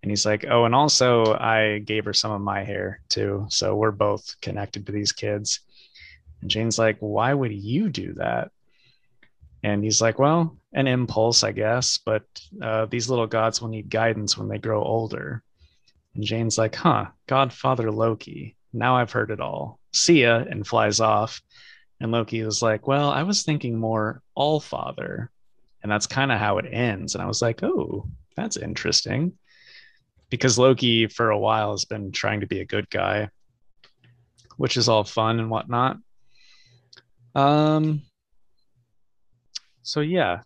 [0.03, 3.47] And he's like, Oh, and also I gave her some of my hair too.
[3.51, 5.61] So we're both connected to these kids.
[6.41, 8.51] And Jane's like, Why would you do that?
[9.67, 12.23] And he's like, Well, an impulse, I guess, but
[12.63, 15.43] uh, these little gods will need guidance when they grow older.
[16.15, 18.55] And Jane's like, huh, Godfather Loki.
[18.73, 19.81] Now I've heard it all.
[19.93, 21.43] See ya, and flies off.
[21.99, 25.33] And Loki was like, well, I was thinking more All Father.
[25.83, 27.17] And that's kind of how it ends.
[27.17, 29.33] And I was like, oh, that's interesting.
[30.31, 33.31] Because Loki, for a while, has been trying to be a good guy,
[34.59, 35.97] which is all fun and whatnot.
[37.35, 38.03] Um,
[39.87, 40.41] so yeah,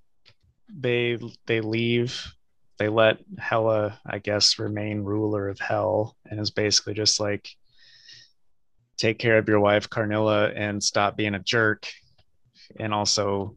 [0.69, 2.35] they they leave
[2.79, 7.49] they let Hela, I guess, remain ruler of hell and is basically just like
[8.99, 11.91] take care of your wife Karnilla, and stop being a jerk
[12.79, 13.57] and also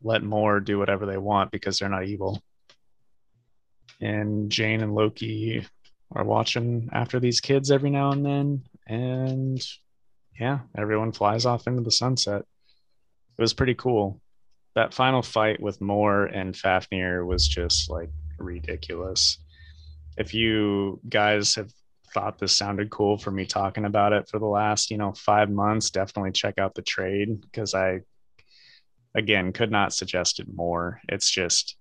[0.00, 2.40] let Mor do whatever they want because they're not evil.
[4.00, 5.66] And Jane and Loki
[6.12, 9.60] are watching after these kids every now and then and
[10.38, 12.42] yeah, everyone flies off into the sunset.
[13.38, 14.20] It was pretty cool
[14.74, 19.38] that final fight with Mor and Fafnir was just like ridiculous.
[20.16, 21.70] If you guys have
[22.12, 25.50] thought this sounded cool for me talking about it for the last, you know, five
[25.50, 28.00] months, definitely check out the trade because I,
[29.14, 31.00] again, could not suggest it more.
[31.08, 31.76] It's just,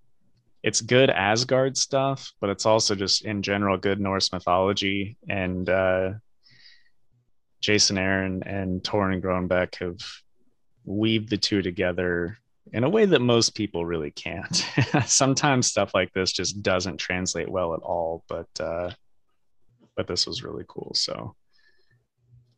[0.64, 5.18] it's good Asgard stuff, but it's also just in general good Norse mythology.
[5.28, 6.14] And uh,
[7.62, 10.00] Jason Aaron and Torunn Grønbekk have
[10.86, 12.38] weaved the two together
[12.72, 14.56] in a way that most people really can't.
[15.06, 18.92] Sometimes stuff like this just doesn't translate well at all, but uh,
[19.96, 20.92] but this was really cool.
[20.96, 21.36] So,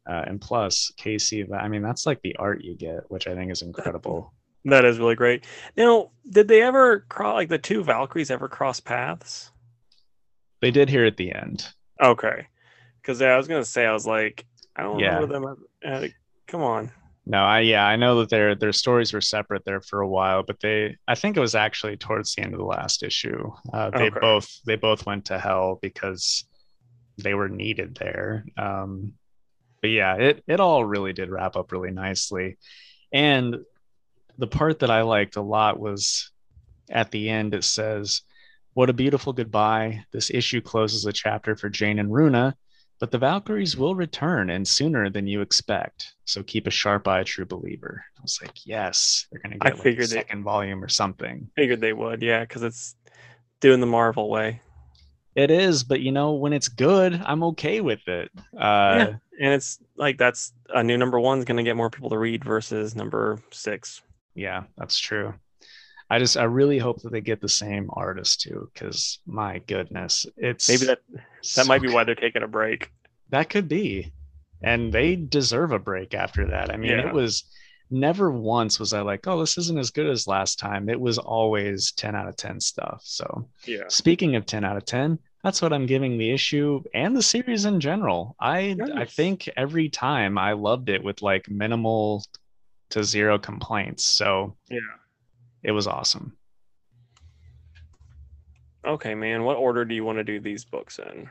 [0.09, 3.51] uh, and plus Casey, I mean, that's like the art you get, which I think
[3.51, 4.34] is incredible.
[4.66, 5.47] That is really great.
[5.76, 9.51] Now, did they ever cross like the two Valkyries ever cross paths?
[10.62, 11.68] They did here at the end.
[11.99, 12.45] Okay,
[13.01, 14.45] because yeah, I was gonna say I was like,
[14.76, 15.16] I don't yeah.
[15.16, 15.66] remember them.
[15.84, 16.07] Uh,
[16.45, 16.91] come on.
[17.32, 20.43] No, I yeah, I know that their their stories were separate there for a while,
[20.43, 23.49] but they I think it was actually towards the end of the last issue.
[23.71, 24.19] Uh, they okay.
[24.19, 26.43] both they both went to hell because
[27.17, 28.43] they were needed there.
[28.57, 29.13] Um,
[29.79, 32.57] but yeah, it it all really did wrap up really nicely,
[33.13, 33.59] and
[34.38, 36.32] the part that I liked a lot was
[36.89, 37.53] at the end.
[37.53, 38.23] It says,
[38.73, 40.03] "What a beautiful goodbye!
[40.11, 42.57] This issue closes a chapter for Jane and Runa."
[43.01, 46.13] But the Valkyries will return and sooner than you expect.
[46.25, 48.05] So keep a sharp eye, true believer.
[48.17, 51.49] I was like, yes, they're gonna I get like a they- second volume or something.
[51.57, 52.95] Figured they would, yeah, because it's
[53.59, 54.61] doing the Marvel way.
[55.35, 58.31] It is, but you know, when it's good, I'm okay with it.
[58.57, 62.43] Uh, And it's like that's a new number one's gonna get more people to read
[62.45, 64.01] versus number six.
[64.35, 65.33] yeah, that's true.
[66.12, 70.26] I just, I really hope that they get the same artist too, because my goodness,
[70.36, 72.91] it's Maybe that that so might be why they're taking a break.
[73.30, 74.12] That could be.
[74.62, 76.70] And they deserve a break after that.
[76.72, 77.07] I mean, Yeah.
[77.07, 77.45] it was
[77.89, 80.89] never once was I like, oh, this isn't as good as last time.
[80.89, 83.01] It was always 10 out of 10 stuff.
[83.05, 83.84] So, Yeah.
[83.88, 87.66] speaking of 10 out of 10, that's what I'm giving the issue and the series
[87.66, 88.36] in general.
[88.39, 92.24] I I think every time I loved it with like minimal
[92.91, 94.03] to zero complaints.
[94.05, 94.80] So, Yeah.
[95.64, 96.38] It was awesome.
[98.86, 99.43] Okay, man.
[99.43, 101.30] What order do you want to do these books in?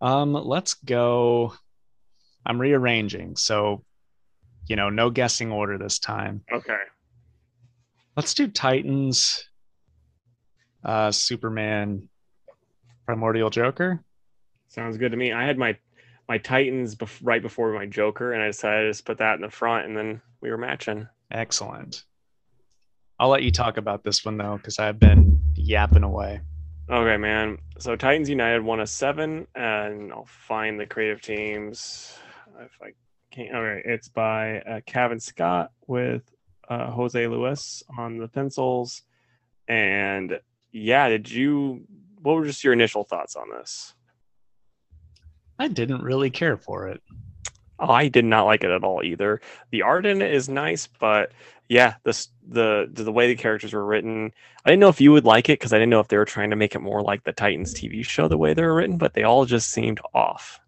[0.00, 1.54] Um, let's go.
[2.44, 3.36] I'm rearranging.
[3.36, 3.84] So,
[4.66, 6.42] you know, no guessing order this time.
[6.52, 6.80] Okay.
[8.16, 9.44] Let's do Titans,
[10.84, 12.08] uh, Superman,
[13.06, 14.02] Primordial Joker.
[14.68, 15.32] Sounds good to me.
[15.32, 15.76] I had my
[16.28, 19.42] my Titans bef- right before my Joker, and I decided to just put that in
[19.42, 21.08] the front, and then we were matching.
[21.32, 22.04] Excellent.
[23.18, 26.40] I'll let you talk about this one though, because I've been yapping away.
[26.90, 27.58] Okay, man.
[27.78, 32.18] So Titans United won a seven, and I'll find the creative teams
[32.60, 32.90] if I
[33.30, 33.54] can't.
[33.54, 36.22] All right, it's by uh, Cavan Scott with
[36.68, 39.02] uh, Jose Luis on the pencils,
[39.68, 40.38] and
[40.70, 41.84] yeah, did you?
[42.20, 43.94] What were just your initial thoughts on this?
[45.58, 47.00] I didn't really care for it.
[47.78, 49.40] I did not like it at all either.
[49.70, 51.32] The art in it is nice, but
[51.68, 54.32] yeah, the the the way the characters were written,
[54.64, 56.24] I didn't know if you would like it because I didn't know if they were
[56.24, 58.98] trying to make it more like the Titans TV show the way they were written,
[58.98, 60.60] but they all just seemed off.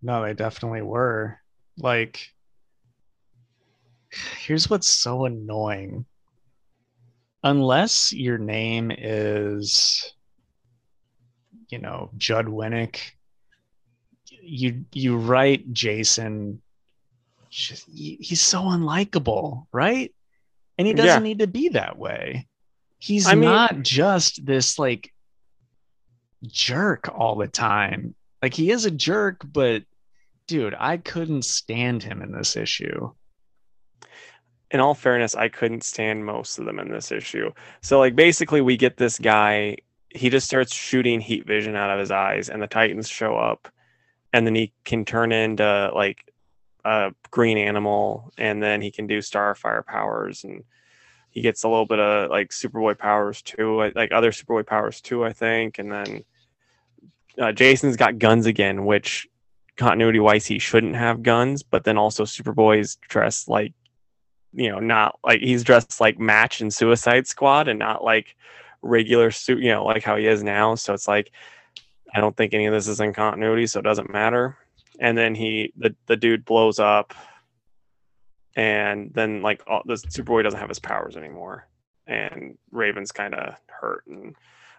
[0.00, 1.38] No, they definitely were.
[1.76, 2.32] Like,
[4.10, 6.06] here's what's so annoying.
[7.44, 10.14] Unless your name is,
[11.68, 12.98] you know, Judd Winick,
[14.48, 16.60] you you write Jason.
[17.50, 20.14] just- He's so unlikable, right?
[20.76, 22.46] And he doesn't need to be that way.
[22.98, 25.12] He's I mean- not just this like
[26.46, 28.14] jerk all the time.
[28.42, 29.82] Like he is a jerk, but
[30.46, 33.12] dude, I couldn't stand him in this issue.
[34.70, 37.50] In all fairness, I couldn't stand most of them in this issue.
[37.82, 39.78] So like basically we get this guy,
[40.10, 43.68] he just starts shooting heat vision out of his eyes and the Titans show up
[44.32, 46.32] and then he can turn into like
[46.84, 50.64] a green animal and then he can do starfire powers and
[51.30, 55.24] he gets a little bit of like superboy powers too like- other superboy powers too
[55.24, 56.24] i think and then
[57.38, 59.28] uh, jason's got guns again which
[59.76, 63.72] continuity wise he shouldn't have guns but then also superboy's dressed like
[64.52, 68.34] you know not like he's dressed like match and suicide squad and not like
[68.82, 71.30] regular suit you know like how he is now so it's like
[72.14, 74.56] i don't think any of this is in continuity so it doesn't matter.
[75.00, 77.14] And then he the, the dude blows up
[78.56, 81.68] and then like all, the superboy doesn't have his powers anymore
[82.06, 84.34] and raven's kind of hurt and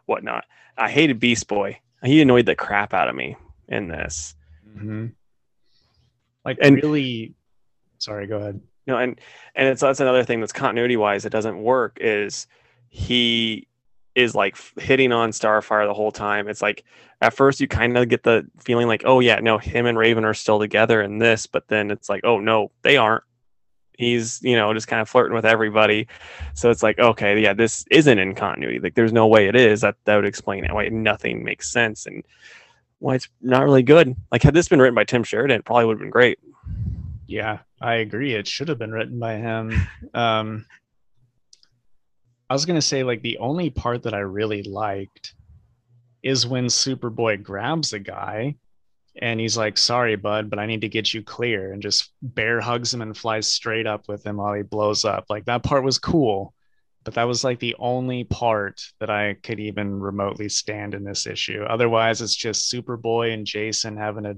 [0.08, 0.44] whatnot.
[0.78, 1.80] I hated beast boy.
[2.04, 4.36] He annoyed the crap out of me in this.
[4.68, 5.08] Mm-hmm.
[6.44, 7.36] Like And- really
[8.00, 8.60] sorry, go ahead.
[8.86, 9.20] you know and
[9.56, 12.48] and it's that's another thing that's continuity wise it doesn't work is
[12.90, 13.68] he
[14.20, 16.48] is like hitting on starfire the whole time.
[16.48, 16.84] It's like
[17.22, 20.26] at first you kind of get the feeling like oh yeah no him and raven
[20.26, 23.24] are still together in this but then it's like oh no they aren't.
[23.98, 26.08] He's you know just kind of flirting with everybody.
[26.54, 28.80] So it's like okay yeah this isn't in continuity.
[28.80, 29.82] Like there's no way it is.
[29.82, 32.24] That that would explain it why nothing makes sense and
[33.00, 34.16] why it's not really good.
[34.32, 36.40] Like had this been written by tim sheridan it probably would have been great.
[37.28, 38.34] Yeah, I agree.
[38.34, 39.88] It should have been written by him.
[40.16, 40.66] Um,
[42.50, 45.36] I was gonna say like the only part that I really liked
[46.24, 48.56] is when Superboy grabs the guy
[49.22, 52.62] and he's like, "Sorry, bud, but I need to get you clear," and just bear
[52.62, 55.26] hugs him and flies straight up with him while he blows up.
[55.30, 56.54] Like that part was cool,
[57.04, 61.28] but that was like the only part that I could even remotely stand in this
[61.28, 61.64] issue.
[61.64, 64.36] Otherwise, it's just Superboy and Jason having a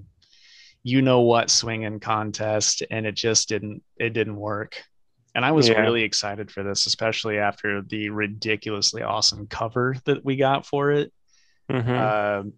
[0.83, 4.83] you know what swinging contest and it just didn't it didn't work
[5.35, 5.79] and i was Yeah.
[5.79, 11.11] really excited for this especially after the ridiculously awesome cover that we got for it
[11.71, 11.87] Mhm.
[12.41, 12.53] Um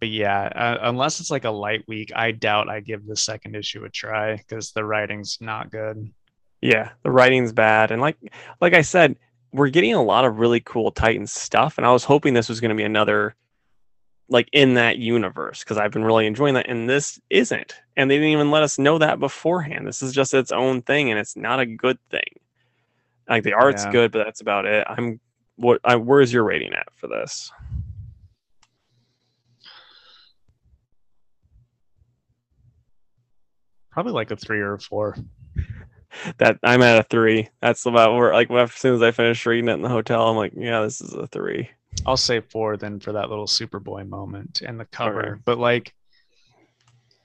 [0.00, 3.54] but yeah uh, unless it's like a light week i doubt i give the second
[3.56, 6.12] issue a try because the writing's not good
[6.60, 8.16] Yeah, the writing's bad, and like
[8.60, 9.16] like I said,
[9.52, 12.60] we're getting a lot of really cool Titan stuff, and I was hoping this was
[12.60, 13.34] going to be another
[14.32, 17.74] like in that universe because I've been really enjoying that, and this isn't.
[17.96, 19.86] And they didn't even let us know that beforehand.
[19.86, 22.40] This is just its own thing, and it's not a good thing.
[23.28, 23.92] Like the art's Yeah.
[23.92, 24.86] good, but that's about it.
[24.88, 25.20] I'm
[25.56, 25.80] what?
[25.84, 27.52] I, where's your rating at for this?
[33.90, 35.16] Probably like a three or a four.
[36.36, 37.48] That I'm at a three.
[37.62, 40.36] That's about where like as soon as I finished reading it in the hotel, I'm
[40.36, 41.70] like, yeah, this is a three.
[42.06, 45.32] I'll say four then for that little Superboy moment and the cover.
[45.32, 45.40] Okay.
[45.44, 45.94] But like,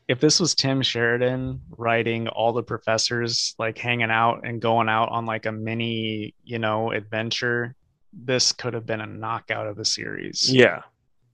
[0.07, 5.09] if this was Tim Sheridan writing all the professors like hanging out and going out
[5.09, 7.75] on like a mini, you know, adventure,
[8.13, 10.51] this could have been a knockout of a series.
[10.51, 10.83] Yeah,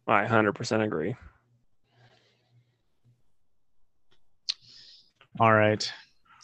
[0.07, 1.15] I 100% agree.
[5.39, 5.91] All right.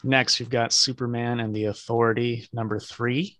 [0.02, 3.38] Next, we've got Superman and the Authority, number three.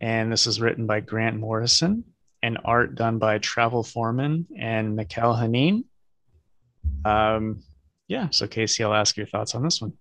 [0.00, 2.04] And this is written by Grant Morrison
[2.42, 5.84] and art done by Travel Foreman and Mikel Janín.
[7.04, 7.62] Um,
[8.06, 9.92] yeah, so Casey, I'll ask your thoughts on this one.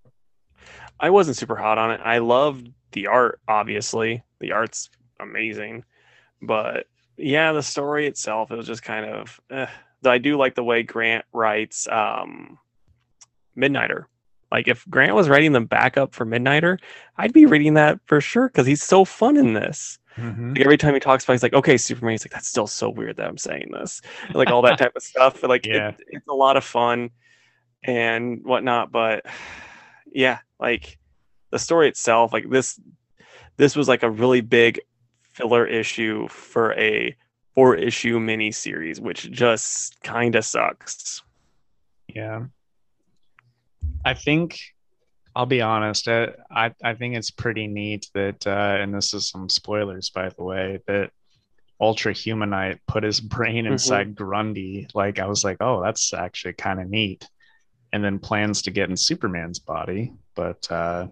[0.99, 2.01] I wasn't super hot on it.
[2.03, 4.23] I loved the art, obviously.
[4.39, 5.83] The art's amazing.
[6.41, 9.39] But yeah, the story itself, it was just kind of.
[9.51, 9.67] Eh.
[10.05, 12.59] I do like the way Grant writes um,
[13.57, 14.05] Midnighter.
[14.51, 16.79] Like if Grant was writing the backup for Midnighter,
[17.17, 19.99] I'd be reading that for sure because he's so fun in this.
[20.18, 20.55] Mhm.
[20.57, 22.68] Like every time he talks about, it, he's like, "Okay, Superman." He's like, "That's still
[22.68, 25.43] so weird that I'm saying this," And, like all that type of stuff.
[25.43, 25.89] Like Yeah.
[25.89, 27.11] it, it's a lot of fun
[27.84, 28.91] and whatnot.
[28.91, 29.26] But
[30.11, 30.97] yeah, like
[31.51, 32.80] the story itself, like this,
[33.57, 34.80] this was like a really big
[35.22, 37.15] filler issue for a
[37.53, 41.22] four issue mini series, which just kind of sucks.
[42.07, 42.45] Yeah.
[44.05, 44.57] I think
[45.38, 46.07] I'll be honest.
[46.07, 50.29] I, I I think it's pretty neat that, uh, and this is some spoilers by
[50.29, 51.11] the way, that
[51.79, 53.73] Ultra Humanite put his brain Mhm.
[53.73, 54.88] inside Grundy.
[54.95, 57.27] Like I was like, oh, that's actually kind of neat.
[57.93, 61.05] And then plans to get in Superman's body, but uh,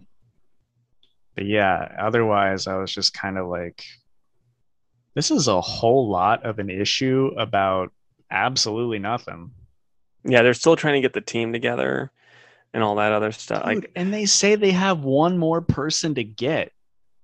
[1.35, 1.95] but yeah.
[1.99, 3.83] Otherwise, I was just kind of like,
[5.13, 7.93] this is a whole lot of an issue about
[8.31, 9.51] absolutely nothing.
[10.23, 12.11] Yeah, they're still trying to get the team together
[12.75, 13.65] and all that other stuff.
[13.65, 16.73] Dude, Like, and they say they have one more person to get,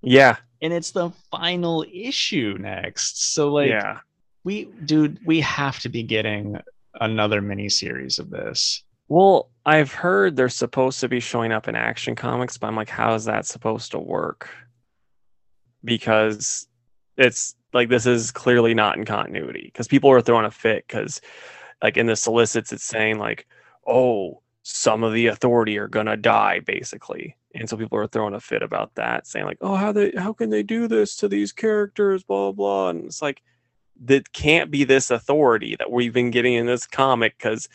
[0.02, 3.34] yeah, and it's the final issue next.
[3.34, 3.99] So like, yeah.
[4.45, 6.58] we, dude, we have to be getting
[6.99, 8.84] another mini series of this.
[9.10, 12.89] Well, I've heard they're supposed to be showing up in Action Comics, but I'm like,
[12.89, 14.49] how is that supposed to work?
[15.84, 16.66] Because
[17.18, 19.64] it's like this is clearly not in continuity.
[19.66, 21.20] Because people are throwing a fit because,
[21.84, 23.47] like in the solicits, it's saying like,
[23.86, 28.39] oh, some of the authority are gonna die, basically, and so people are throwing a
[28.39, 31.51] fit about that, saying like, oh, how they how can they do this to these
[31.51, 33.41] characters, blah blah, and it's like
[34.03, 37.70] that can't be this authority that we've been getting in this comic because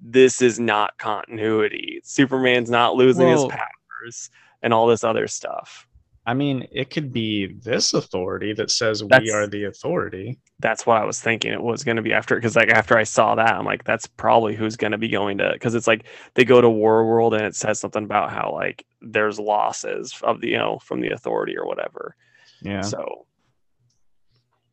[0.00, 2.00] this is not continuity.
[2.04, 4.30] Superman's not losing Well- his powers
[4.62, 5.86] and all this other stuff.
[6.24, 10.38] I mean, it could be this authority that says we are the authority.
[10.60, 13.02] That's what I was thinking it was going to be after because like after I
[13.02, 16.04] saw that I'm like that's probably who's going to be going to because it's like
[16.34, 20.40] they go to War World and it says something about how like there's losses of
[20.40, 22.14] the you know from the authority or whatever.
[22.60, 22.82] Yeah.
[22.82, 23.26] So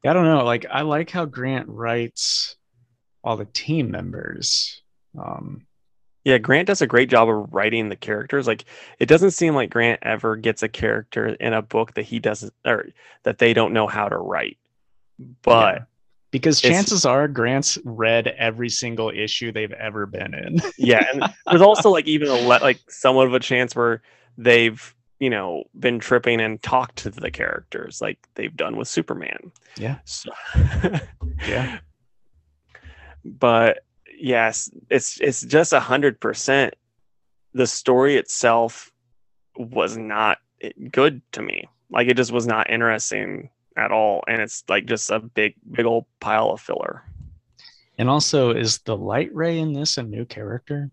[0.05, 0.45] I don't know.
[0.45, 2.55] Like, I like how Grant writes
[3.23, 4.81] all the team members.
[5.17, 5.65] Um,
[6.29, 8.47] yeah, Grant does a great job of writing the characters.
[8.47, 8.65] Like
[8.99, 12.53] it doesn't seem like Grant ever gets a character in a book that he doesn't
[12.65, 12.87] or
[13.23, 14.57] that they don't know how to write.
[15.41, 15.83] But Yeah.
[16.31, 20.59] because chances are Grant's read every single issue they've ever been in.
[20.77, 24.01] yeah and there's also like even a le- like somewhat of a chance where
[24.37, 29.51] they've you know been tripping and talked to the characters like they've done with superman
[29.77, 29.97] Yeah.
[30.05, 30.31] so,
[31.47, 31.79] Yeah.
[33.25, 33.79] but
[34.19, 36.73] yes it's it's just a hundred percent
[37.53, 38.91] the story itself
[39.55, 44.41] was not eh, good to me like it just was not interesting at all and
[44.41, 47.03] it's like just a big big old pile of filler
[47.99, 50.89] And also, is the Lightray in this a new character?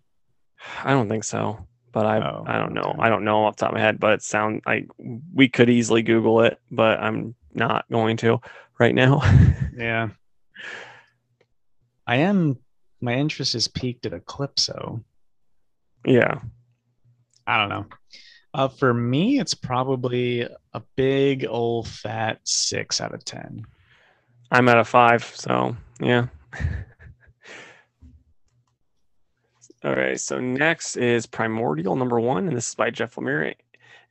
[0.83, 2.91] I don't think so, but I Oh, I don't know.
[2.91, 2.99] okay.
[2.99, 4.89] I don't know off the top of my head, but it sound like
[5.33, 8.41] we could easily Google it, but I'm not going to
[8.81, 9.23] right now.
[9.79, 10.09] Yeah.
[12.07, 12.59] I am.
[13.01, 15.03] My interest is piqued at Eclipso.
[16.05, 16.41] yeah,
[17.47, 17.87] I don't know.
[18.55, 23.67] Uh, for me, it's probably a big old fat six out of ten.
[24.51, 26.27] I'm at a five, so yeah.
[29.85, 33.55] All right, so next is Primordial number one, and this is by Jeff Lemire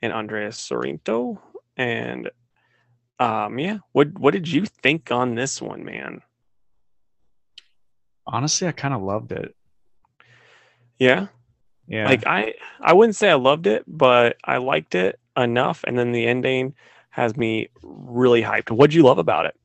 [0.02, 1.40] and Andreas Sorrentino.
[1.76, 2.30] And
[3.20, 6.22] um, yeah, what what did you think on this one, man?
[8.28, 9.56] Honestly, I kind of loved it.
[11.00, 11.28] Yeah.
[11.88, 12.06] Yeah.
[12.06, 16.12] Like I I wouldn't say I loved it, but I liked it enough and then
[16.12, 16.74] the ending
[17.10, 18.72] has me really hyped.
[18.72, 19.56] What'd you love about it?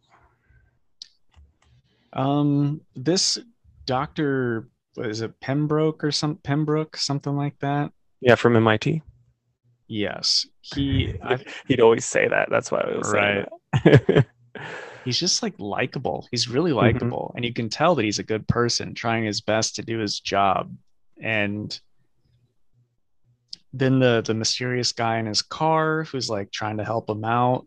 [2.13, 3.39] um, this
[3.87, 7.93] Doctor, is it Pembroke or some Pembroke, something like that?
[8.21, 9.03] Yeah, from MIT.
[9.89, 11.15] Yes, he.
[11.23, 12.49] I, He'd always say that.
[12.51, 13.47] That's why I was saying
[13.85, 14.27] Right.
[15.05, 16.29] he's just like likable.
[16.31, 16.77] He's really Mhm.
[16.77, 19.99] likable, and you can tell that he's a good person, trying his best to do
[19.99, 20.75] his job.
[21.21, 21.79] And
[23.73, 27.67] then the the mysterious guy in his car who's like trying to help him out.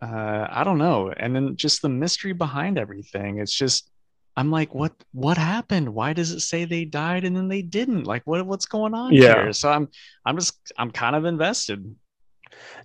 [0.00, 1.10] Uh, I don't know.
[1.16, 3.38] And then just the mystery behind everything.
[3.38, 3.90] It's just
[4.36, 5.94] I'm like, what what happened?
[5.94, 8.04] Why does it say they died and then they didn't?
[8.04, 9.34] Like what what's going on Yeah.
[9.44, 9.52] here?
[9.52, 9.88] So I'm
[10.24, 11.94] I'm just I'm kind of invested.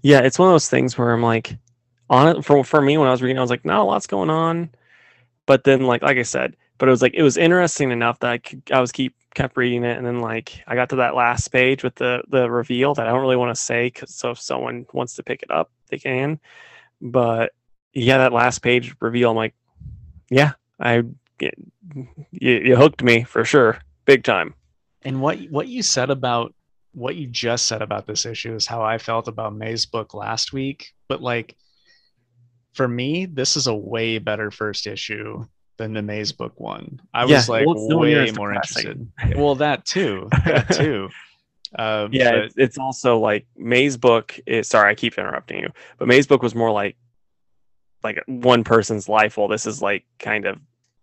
[0.03, 1.57] yeah, it's one of those things where I'm like,
[2.12, 4.30] on for for me when I was reading, I was like, not a lot's going
[4.30, 4.70] on.
[5.47, 8.32] But then like like I said, but it was like it was interesting enough that
[8.32, 11.16] I could, I was keep kept reading it, and then like I got to that
[11.16, 14.32] last page with the the reveal that I don't really want to say, cause so
[14.32, 16.39] if someone wants to pick it up, they can.
[17.01, 17.53] But
[17.93, 19.55] yeah, that last page reveal, I'm like,
[20.30, 21.03] yeah, I
[21.39, 24.53] you, you hooked me for sure, big time.
[25.03, 26.53] And what what you said about
[26.93, 30.51] what you just said about this issue is how I felt about May's book last
[30.51, 30.93] week.
[31.07, 31.55] But like
[32.74, 35.45] for me, this is a way better first issue
[35.78, 36.99] than the Maze book one.
[37.13, 39.11] I Yeah, was like well, way more interested.
[39.36, 40.30] Well, that too.
[40.45, 41.09] That too.
[41.78, 45.69] Um, Yeah, but- it's, it's also like May's book is sorry, I keep interrupting you,
[45.97, 46.97] but May's book was more like
[48.03, 49.38] like one person's life.
[49.38, 50.57] Well, this is like kind of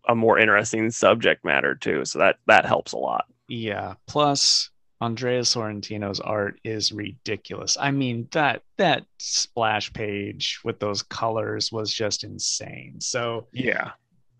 [0.09, 3.25] a more interesting subject matter too, so that that helps a lot.
[3.49, 3.95] Yeah.
[4.07, 7.76] Plus, Andrea Sorrentino's art is ridiculous.
[7.80, 13.01] I mean that that splash page with those colors was just insane.
[13.01, 13.92] So Yeah,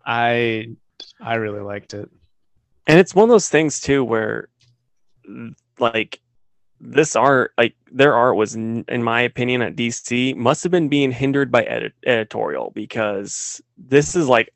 [0.05, 0.67] I
[1.21, 2.09] I really liked it.
[2.87, 4.49] and it's one of those things too where
[5.79, 6.19] like
[6.81, 11.11] this art like their art was in my opinion at dc must have been being
[11.11, 14.49] hindered by edit- editorial because this is like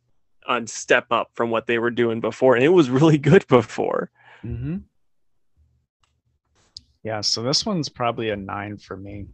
[0.48, 4.10] a step up from what they were doing before and it was really good before
[4.46, 4.78] Mm-hmm.
[7.04, 9.28] Yeah, so this one's probably a nine for me.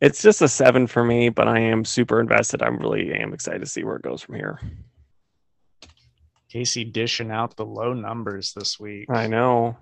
[0.00, 3.58] it's just a seven for me but i am super invested i'm really am excited
[3.60, 4.60] to see where it goes from here
[6.48, 9.06] Casey dishing out the low numbers this week.
[9.10, 9.76] i know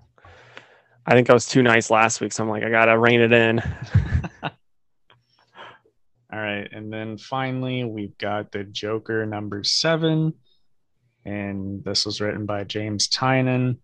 [1.05, 3.31] i think i was too nice last week so i'm like i gotta rein it
[3.31, 3.61] in
[6.33, 10.33] All right, and then finally we've got the Joker number seven,
[11.23, 13.77] and this was written by James Tynion,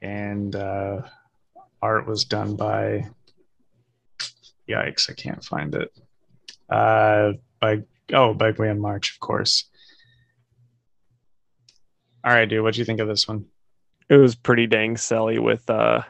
[0.00, 1.02] and uh,
[1.84, 3.06] art was done by.
[4.68, 5.10] Yikes!
[5.10, 5.92] I can't find it.
[6.70, 7.82] Uh, by
[8.12, 9.64] oh, by Guillem March, of course.
[12.24, 12.62] All right, dude.
[12.62, 13.46] What do you think of this one?
[14.10, 16.02] it was pretty dang silly with uh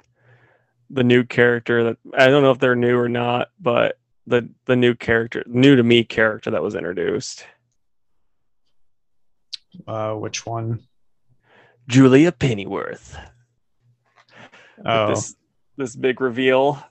[0.90, 4.76] the new character that I don't know if they're new or not, but the the
[4.76, 7.46] new character, new to me character that was introduced,
[9.86, 10.80] Uh, which one?
[11.88, 13.16] Julia Pennyworth.
[14.84, 15.34] Oh, This
[15.76, 16.82] this big reveal.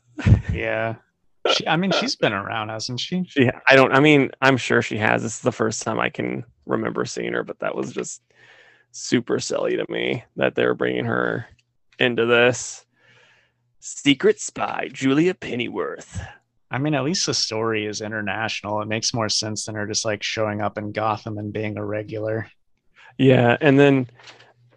[0.51, 0.95] yeah.
[1.51, 3.25] She, I mean, she's been around, hasn't she?
[3.27, 5.23] She I don't I mean, I'm sure she has.
[5.23, 8.21] This is the first time I can remember seeing her, but that was just
[8.91, 11.45] super silly to me that they're bringing her
[11.99, 12.85] into this.
[13.81, 16.21] Secret spy, Julia Pennyworth.
[16.71, 18.81] I mean, at least the story is international.
[18.81, 21.85] It makes more sense than her just like showing up in Gotham and being a
[21.85, 22.47] regular.
[23.17, 24.07] Yeah, and then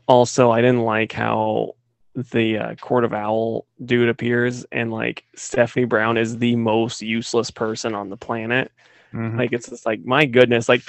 [0.09, 1.76] also I didn't like how
[2.17, 7.51] the uh, Court of Owl dude appears, and like Stephanie Brown is the most useless
[7.51, 8.73] person on the planet.
[9.13, 9.37] Mhm.
[9.39, 10.83] Like it's just like my goodness, like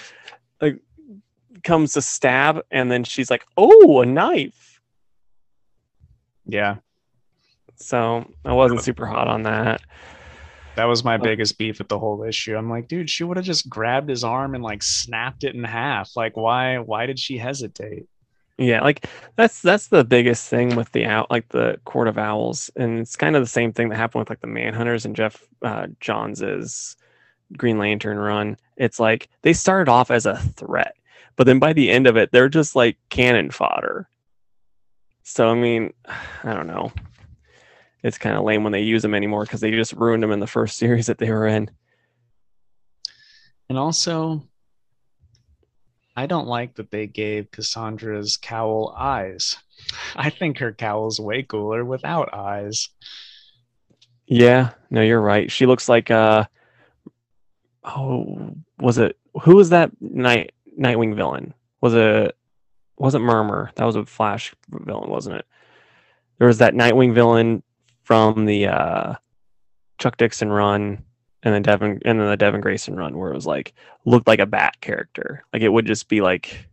[0.61, 0.79] like
[1.63, 4.79] comes to stab, and then she's like, "Oh, a knife."
[6.45, 6.77] Yeah,
[7.75, 9.81] So I wasn't super hot on that.
[10.77, 12.55] that was my biggest beef with the whole issue.
[12.55, 15.63] I'm like, dude, she would have just grabbed his arm and like snapped it in
[15.65, 16.15] half.
[16.15, 16.77] Like, why?
[16.77, 18.05] Why did she hesitate?
[18.57, 19.05] Yeah, like
[19.35, 23.15] that's that's the biggest thing with the out like the Court of Owls, and it's
[23.15, 26.95] kind of the same thing that happened with like the Manhunters and Geoff uh, Johns's
[27.55, 28.57] Green Lantern run.
[28.75, 30.95] It's like they started off as a threat,
[31.35, 34.09] but then by the end of it, they're just like cannon fodder.
[35.21, 35.93] So I mean,
[36.43, 36.91] I don't know.
[38.01, 40.39] It's kind of lame when they use them anymore because they just ruined them in
[40.39, 41.69] the first series that they were in.
[43.69, 44.47] And also,
[46.17, 49.55] I don't like that they gave Cassandra's cowl eyes.
[50.15, 52.89] I think her cowl's way cooler without eyes.
[54.25, 55.51] Yeah, no, you're right.
[55.51, 56.45] She looks like uh
[57.83, 61.53] oh, was it who was that night Nightwing villain?
[61.81, 62.35] Was it
[62.97, 63.69] wasn't Murmur.
[63.75, 65.45] That was a Flash villain, wasn't it?
[66.39, 67.61] There was that Nightwing villain
[68.01, 69.13] from the uh,
[69.99, 71.03] Chuck Dixon run,
[71.47, 74.39] and then Devin, and then the Devin Grayson run, where it was like looked like
[74.39, 75.45] a Bat character.
[75.53, 76.67] Like it would just be like,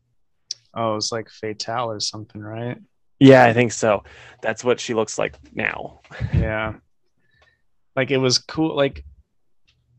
[0.75, 2.77] Oh, it's like Fatal or something, right?
[3.21, 4.03] yeah, I think so.
[4.43, 6.01] That's what she looks like now.
[6.35, 6.75] Yeah.
[7.95, 8.75] Like it was cool.
[8.77, 9.05] Like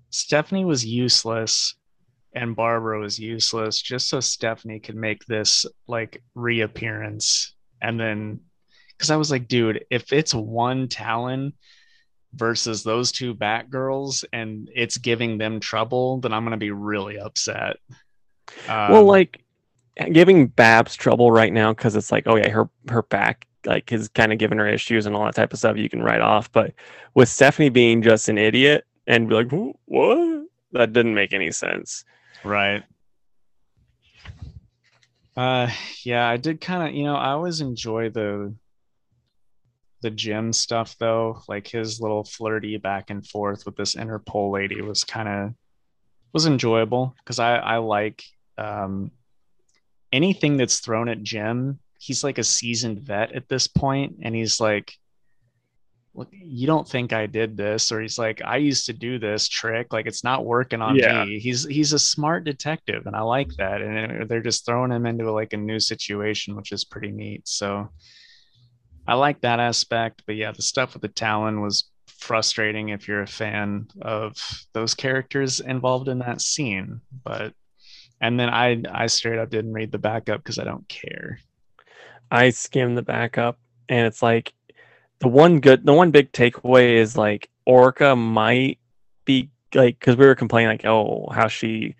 [0.10, 1.76] Stephanie was useless
[2.34, 7.56] and Barbara was useless just so Stephanie could make this like reappearance.
[7.82, 8.42] And then,
[8.90, 11.54] because I was like, dude, if it's one Talon
[12.36, 17.18] versus those two Batgirls and it's giving them trouble, then I'm going to be really
[17.18, 17.78] upset.
[18.68, 19.44] well, Um, like
[20.12, 24.08] giving Babs trouble right now because it's like, oh yeah, her her back like is
[24.10, 26.52] kind of giving her issues and all that type of stuff you can write off.
[26.52, 26.74] But
[27.14, 29.52] with Stephanie being just an idiot and be like,
[29.86, 30.46] what?
[30.74, 32.04] That didn't make any sense.
[32.44, 32.84] Right.
[35.36, 35.70] Uh
[36.04, 38.54] yeah, I did kind of, you know, I always enjoy the
[40.06, 41.42] the Jim stuff though.
[41.48, 45.54] Like his little flirty back and forth with this Interpol lady was kind of
[46.32, 48.24] was enjoyable because I I like
[48.60, 49.10] um
[50.14, 51.80] anything that's thrown at Jim.
[51.98, 54.94] He's like a seasoned vet at this point and he's like
[56.18, 59.50] look, you don't think I did this, or he's like, I used to do this
[59.50, 61.26] trick, like it's not working on Yeah.
[61.26, 61.40] me.
[61.40, 63.82] He's he's a smart detective, and I like that.
[63.82, 67.46] And they're just throwing him into like a new situation, which is pretty neat.
[67.50, 67.90] So
[69.08, 70.24] I like that aspect.
[70.26, 74.36] But yeah, the stuff with the Talon was frustrating if you're a fan of
[74.74, 77.02] those characters involved in that scene.
[77.24, 77.54] But
[78.22, 81.40] and then I I straight up didn't read the backup because I don't care.
[82.32, 84.54] I skimmed the backup, and it's like
[85.20, 88.80] the one good, the one big takeaway is like Orca might
[89.26, 91.96] be like because we were complaining like, oh, how she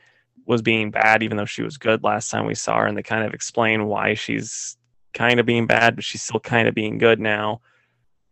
[0.48, 3.04] was being bad even though she was good last time we saw her, and they
[3.04, 4.78] kind of explain why she's
[5.16, 7.62] kind of being bad, but she's still kind of being good now.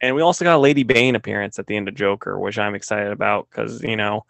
[0.01, 2.75] And we also got a Lady Bane appearance at the end of Joker, which I'm
[2.75, 4.25] excited about because you know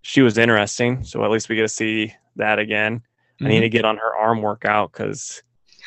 [0.00, 1.04] she was interesting.
[1.04, 3.02] So at least we get to see that again.
[3.40, 5.42] I need to get on her arm workout because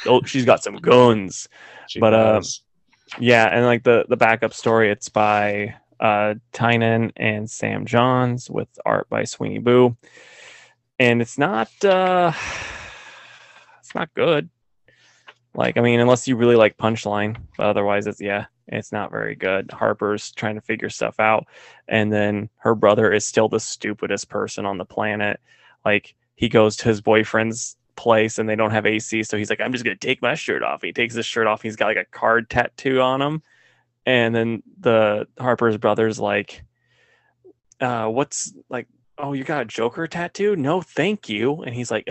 [0.05, 1.47] oh, she's got some guns.
[1.88, 2.41] She but, uh.
[3.19, 8.68] Yeah, and like the the backup story, it's by uh Tynion and Sam Johns with
[8.85, 9.95] art by Sweeney Boo.
[10.99, 12.34] And it's not uh
[13.80, 14.49] it's not good.
[15.57, 19.35] Like, I mean, unless you really like Punchline, but otherwise it's yeah, it's not very
[19.35, 19.71] good.
[19.71, 21.47] Harper's trying to figure stuff out,
[21.88, 25.39] and then her brother is still the stupidest person on the planet.
[25.84, 29.59] Like he goes to his boyfriend's place and they don't have AC, so he's like,
[29.59, 30.84] I'm just gonna take my shirt off.
[30.84, 33.41] He takes his shirt off, he's got like a card tattoo on him.
[34.05, 36.63] And then the Harper's brother's like,
[37.81, 40.55] uh, what's like, oh, you got a Joker tattoo?
[40.55, 41.63] No, thank you.
[41.63, 42.07] And he's like,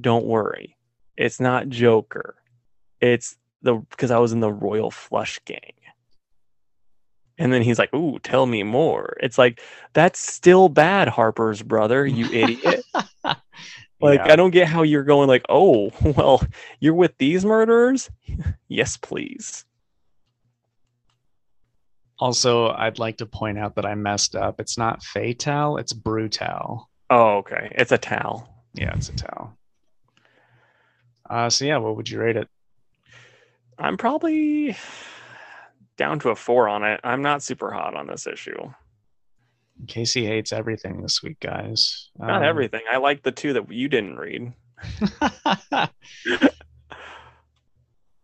[0.00, 0.76] Don't worry.
[1.16, 2.34] It's not Joker.
[3.00, 5.72] It's the because I was in the Royal Flush Gang.
[7.36, 9.16] And then he's like, Ooh, tell me more.
[9.20, 9.60] It's like,
[9.92, 12.84] that's still bad, Harper's brother, you idiot.
[14.00, 14.32] Like, Yeah.
[14.32, 16.42] I don't get how you're going, like, oh, well,
[16.78, 18.10] you're with these murderers?
[18.68, 19.64] yes, please.
[22.18, 24.60] Also, I'd like to point out that I messed up.
[24.60, 26.90] It's not fatal, it's brutal.
[27.08, 27.72] Oh, okay.
[27.72, 28.48] It's a towel.
[28.74, 29.56] Yeah, it's a towel.
[31.28, 32.48] Uh, so yeah, what would you rate it?
[33.78, 34.76] I'm probably
[35.96, 37.00] down to a four on it.
[37.04, 38.56] I'm not super hot on this issue.
[39.88, 42.10] Casey hates everything this week, guys.
[42.18, 42.82] Not Um, everything.
[42.90, 44.52] I like the two that you didn't read.
[45.72, 45.88] uh,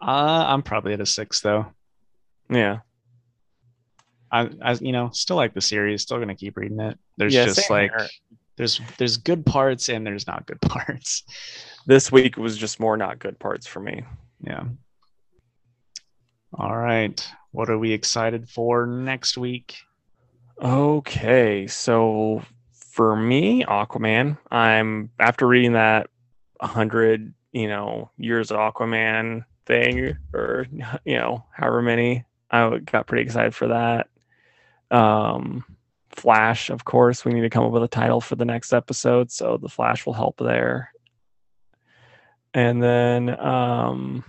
[0.01, 1.67] I'm probably at a six though.
[2.49, 2.79] Yeah.
[4.33, 6.03] I, I, you know, still like the series.
[6.03, 6.99] Still gonna keep reading it.
[7.17, 8.09] There's Yeah, just like here.
[8.57, 11.25] there's there's good parts and there's not good parts.
[11.87, 14.03] This week was just more not good parts for me.
[14.45, 14.65] Yeah.
[16.53, 17.27] All right.
[17.53, 19.77] What are we excited for next week?
[20.61, 26.09] Okay, so for me, Aquaman, I'm after reading that
[26.61, 30.67] hundred, you know, years of Aquaman thing, or
[31.05, 34.09] you know, however many, I got pretty excited for that.
[34.91, 35.65] Um,
[36.11, 39.31] Flash, of course, we need to come up with a title for the next episode,
[39.31, 40.93] so the Flash will help there.
[42.53, 44.25] And then um,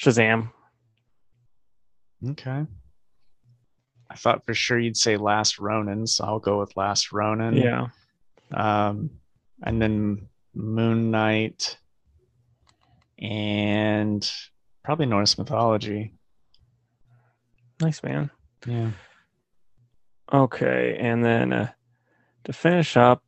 [0.00, 0.50] Shazam.
[2.30, 2.64] Okay.
[4.10, 7.56] I thought for sure you'd say Last Ronin, so I'll go with Last Ronin.
[7.56, 7.88] Yeah.
[8.52, 9.10] Um,
[9.62, 11.76] and then Moon Knight
[13.18, 14.28] and
[14.82, 16.14] probably Norse mythology.
[17.80, 18.30] Nice man.
[18.66, 18.90] Yeah.
[20.32, 21.70] Okay, and then uh,
[22.44, 23.22] to finish up,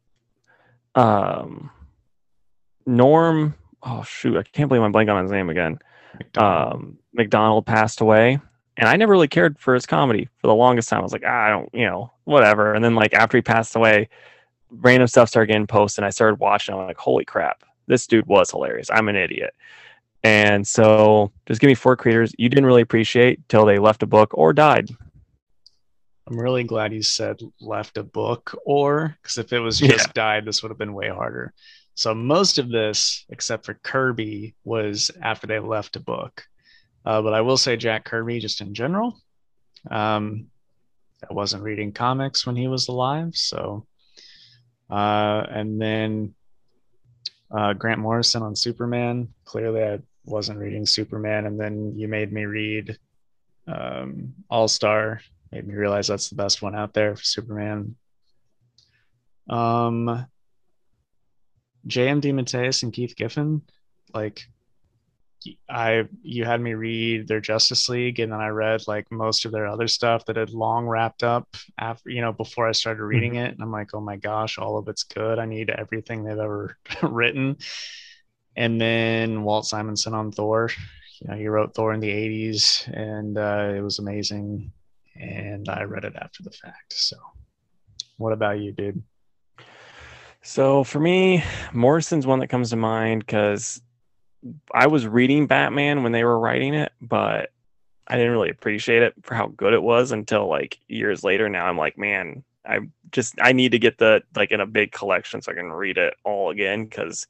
[0.94, 1.70] um,
[2.86, 5.78] Norm oh shoot, I can't believe I'm blanking on his name again.
[6.18, 6.72] McDonald.
[6.74, 8.40] Um, McDonald passed away,
[8.76, 11.00] and I never really cared for his comedy for the longest time.
[11.00, 12.74] I was like, ah, I don't, you know, whatever.
[12.74, 14.08] And then like after he passed away,
[14.70, 16.74] random stuff started getting posted, and I started watching.
[16.74, 18.90] I'm like, holy crap, this dude was hilarious.
[18.90, 19.54] I'm an idiot.
[20.24, 24.06] And so, just give me four creators you didn't really appreciate till they left a
[24.06, 24.88] book or died.
[26.28, 29.88] I'm really glad you said left a book or because if it was Yeah.
[29.88, 31.52] just died, this would have been way harder.
[31.94, 36.44] So most of this, except for Kirby, was after they left a book.
[37.04, 39.20] Uh, but I will say Jack Kirby, just in general,
[39.90, 40.46] um,
[41.28, 43.34] I wasn't reading comics when he was alive.
[43.34, 43.86] So,
[44.90, 46.34] uh, and then
[47.50, 49.28] uh, Grant Morrison on Superman.
[49.44, 52.96] Clearly, I wasn't reading Superman, and then you made me read
[53.66, 55.20] um, All Star
[55.52, 57.94] made me realize that's the best one out there for Superman.
[59.50, 60.26] Um,
[61.86, 62.20] J.M.
[62.20, 63.62] DeMatteis and Keith Giffen,
[64.14, 64.42] like
[65.68, 69.52] I you had me read their Justice League, and then I read like most of
[69.52, 71.48] their other stuff that had long wrapped up
[71.78, 74.78] after you know before I started reading it, and I'm like, oh my gosh, all
[74.78, 75.38] of it's good.
[75.38, 77.56] I need everything they've ever written.
[78.54, 80.70] And then Walt Simonson on Thor.
[81.20, 84.72] You know, he wrote Thor in the 80s, and uh, it was amazing
[85.16, 86.92] and I read it after the fact.
[86.92, 87.16] So,
[88.16, 89.02] what about you, dude?
[90.42, 93.80] So for me, Morrison's one that comes to mind because
[94.74, 97.50] I was reading Batman when they were writing it, but
[98.08, 101.48] I didn't really appreciate it for how good it was until like years later.
[101.48, 102.80] Now I'm like, man, I
[103.12, 105.96] just I need to get the like in a big collection so I can read
[105.96, 107.26] it all again because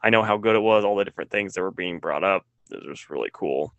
[0.00, 0.84] I know how good it was.
[0.84, 2.46] All the different things that were being brought up.
[2.70, 3.74] It was really cool.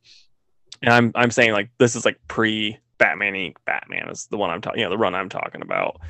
[0.81, 3.55] And I'm I'm saying like this is like pre Batman Inc.
[3.65, 6.01] Batman is the one I'm talking, you know, the run I'm talking about.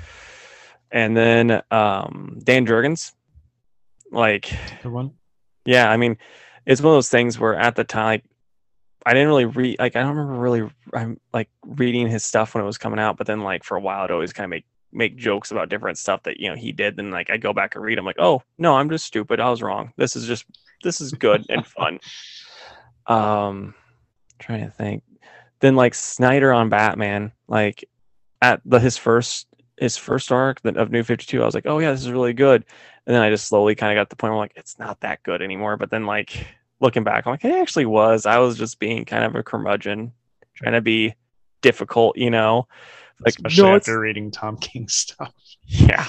[0.94, 3.12] And then um Dan Jurgens,
[4.12, 5.12] like Good one.
[5.66, 6.18] yeah, I mean,
[6.66, 8.24] it's one of those things where at the time, like,
[9.06, 12.64] I didn't really read, like, I don't remember really, I'm like reading his stuff when
[12.64, 14.66] it was coming out, but then like for a while, I'd always kind of make
[14.94, 16.96] make jokes about different stuff that you know he did.
[16.96, 19.40] Then like I go back and read, I'm like, oh no, I'm just stupid.
[19.40, 19.92] I was wrong.
[19.98, 20.46] This is just
[20.84, 22.00] this is good and fun.
[23.08, 23.74] Um,
[24.40, 25.04] trying to think.
[25.60, 27.84] Then like Snyder on Batman, like
[28.42, 29.48] at the his first
[29.78, 32.34] his first arc of New Fifty Two, I was like, oh yeah, this is really
[32.34, 32.66] good.
[33.06, 34.80] And then I just slowly kind of got to the point where I'm like, it's
[34.80, 35.78] not that good anymore.
[35.78, 36.48] But then like
[36.80, 38.26] looking back, I'm like, it actually was.
[38.26, 40.14] I was just being kind of a curmudgeon,
[40.56, 41.16] trying to be
[41.62, 42.68] difficult, you know.
[43.20, 45.34] Like Especially no, after reading Tom King stuff.
[45.66, 46.08] yeah,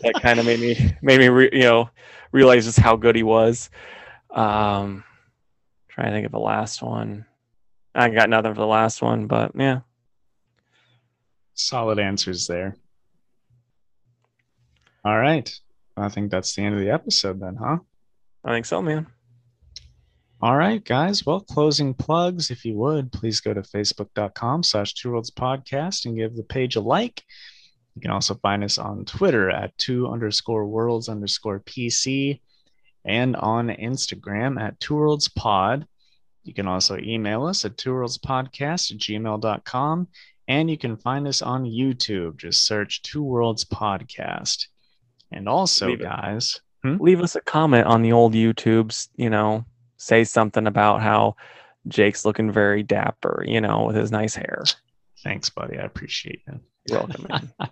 [0.00, 1.90] that kind of made me made me re, you know
[2.32, 3.70] realize just how good he was.
[4.30, 5.04] Um,
[5.88, 7.26] trying to think of the last one.
[7.94, 9.80] I got nothing for the last one, but yeah,
[11.54, 12.76] Solid answers there.
[15.04, 15.52] All right.
[15.96, 17.78] I think that's the end of the episode then, huh?
[18.44, 19.06] I think so, man.
[20.40, 21.24] All right, guys.
[21.24, 26.16] Well, closing plugs, if you would, please go to facebook.com slash two worlds podcast and
[26.16, 27.22] give the page a like.
[27.94, 32.40] You can also find us on Twitter at two underscore worlds underscore PC
[33.04, 35.86] and on Instagram at two worlds pod.
[36.42, 40.08] You can also email us at two worlds podcast at gmail.com
[40.48, 42.36] and you can find us on YouTube.
[42.36, 44.66] Just search two worlds podcast.
[45.32, 49.08] And also, Leave guys, Leave us a comment on the old YouTubes.
[49.16, 49.64] You know,
[49.96, 51.36] say something about how
[51.88, 53.44] Jake's looking very dapper.
[53.46, 54.64] You know, with his nice hair.
[55.22, 55.78] thanks, buddy.
[55.78, 56.60] I appreciate it.
[56.88, 57.52] You're welcome.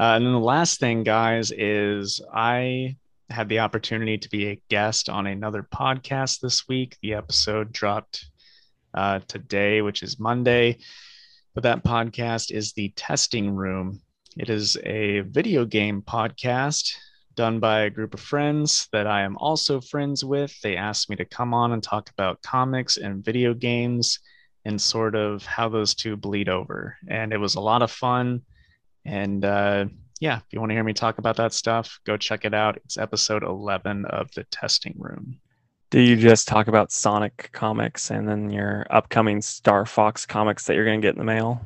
[0.00, 2.96] Uh, and then the last thing, guys, is I
[3.30, 6.96] had the opportunity to be a guest on another podcast this week.
[7.02, 8.24] The episode dropped
[8.94, 10.78] uh, today, which is Monday.
[11.54, 14.00] But that podcast is The Testing Room.
[14.38, 16.96] It is a video game podcast
[17.34, 20.58] done by a group of friends that I am also friends with.
[20.62, 24.20] They asked me to come on and talk about comics and video games
[24.64, 26.96] and sort of how those two bleed over.
[27.08, 28.40] And it was a lot of fun.
[29.04, 29.86] And uh,
[30.18, 32.78] yeah, if you want to hear me talk about that stuff, go check it out.
[32.84, 35.41] It's episode 11 of The Testing Room.
[35.92, 40.74] Do you just talk about Sonic comics and then your upcoming Star Fox comics that
[40.74, 41.60] you're going to get in the mail?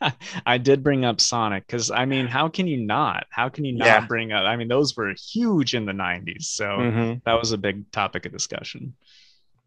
[0.44, 3.24] I did bring up Sonic because I mean, how can you not?
[3.30, 4.00] How can you not Yeah.
[4.06, 4.44] bring up?
[4.44, 6.42] I mean, those were huge in the 90s.
[6.48, 7.22] So Mhm.
[7.24, 8.96] that was a big topic of discussion.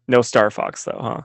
[0.06, 1.22] No Star Fox though, huh?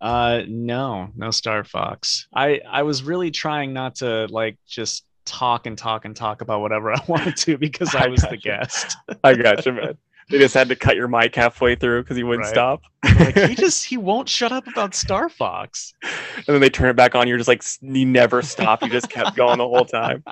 [0.00, 2.26] Uh, no, no Star Fox.
[2.34, 6.62] I I was really trying not to like just talk and talk and talk about
[6.62, 8.38] whatever I wanted to because I I was the gotcha.
[8.38, 8.96] guest.
[9.22, 9.98] I got you, man.
[10.30, 12.52] They just had to cut your mic halfway through because he wouldn't Right.
[12.54, 12.82] stop.
[13.18, 15.92] like he just he won't shut up about Star Fox.
[16.36, 17.26] and then they turn it back on.
[17.28, 18.82] You're just like you never stop.
[18.82, 20.22] You just kept going the whole time.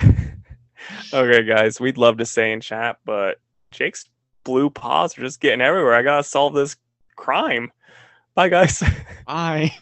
[1.12, 3.38] okay, guys, we'd love to stay in chat, but
[3.70, 4.04] Jake's
[4.44, 5.94] blue paws are just getting everywhere.
[5.94, 6.76] I gotta solve this
[7.16, 7.72] crime.
[8.34, 8.82] Bye, guys.
[9.26, 9.72] Bye.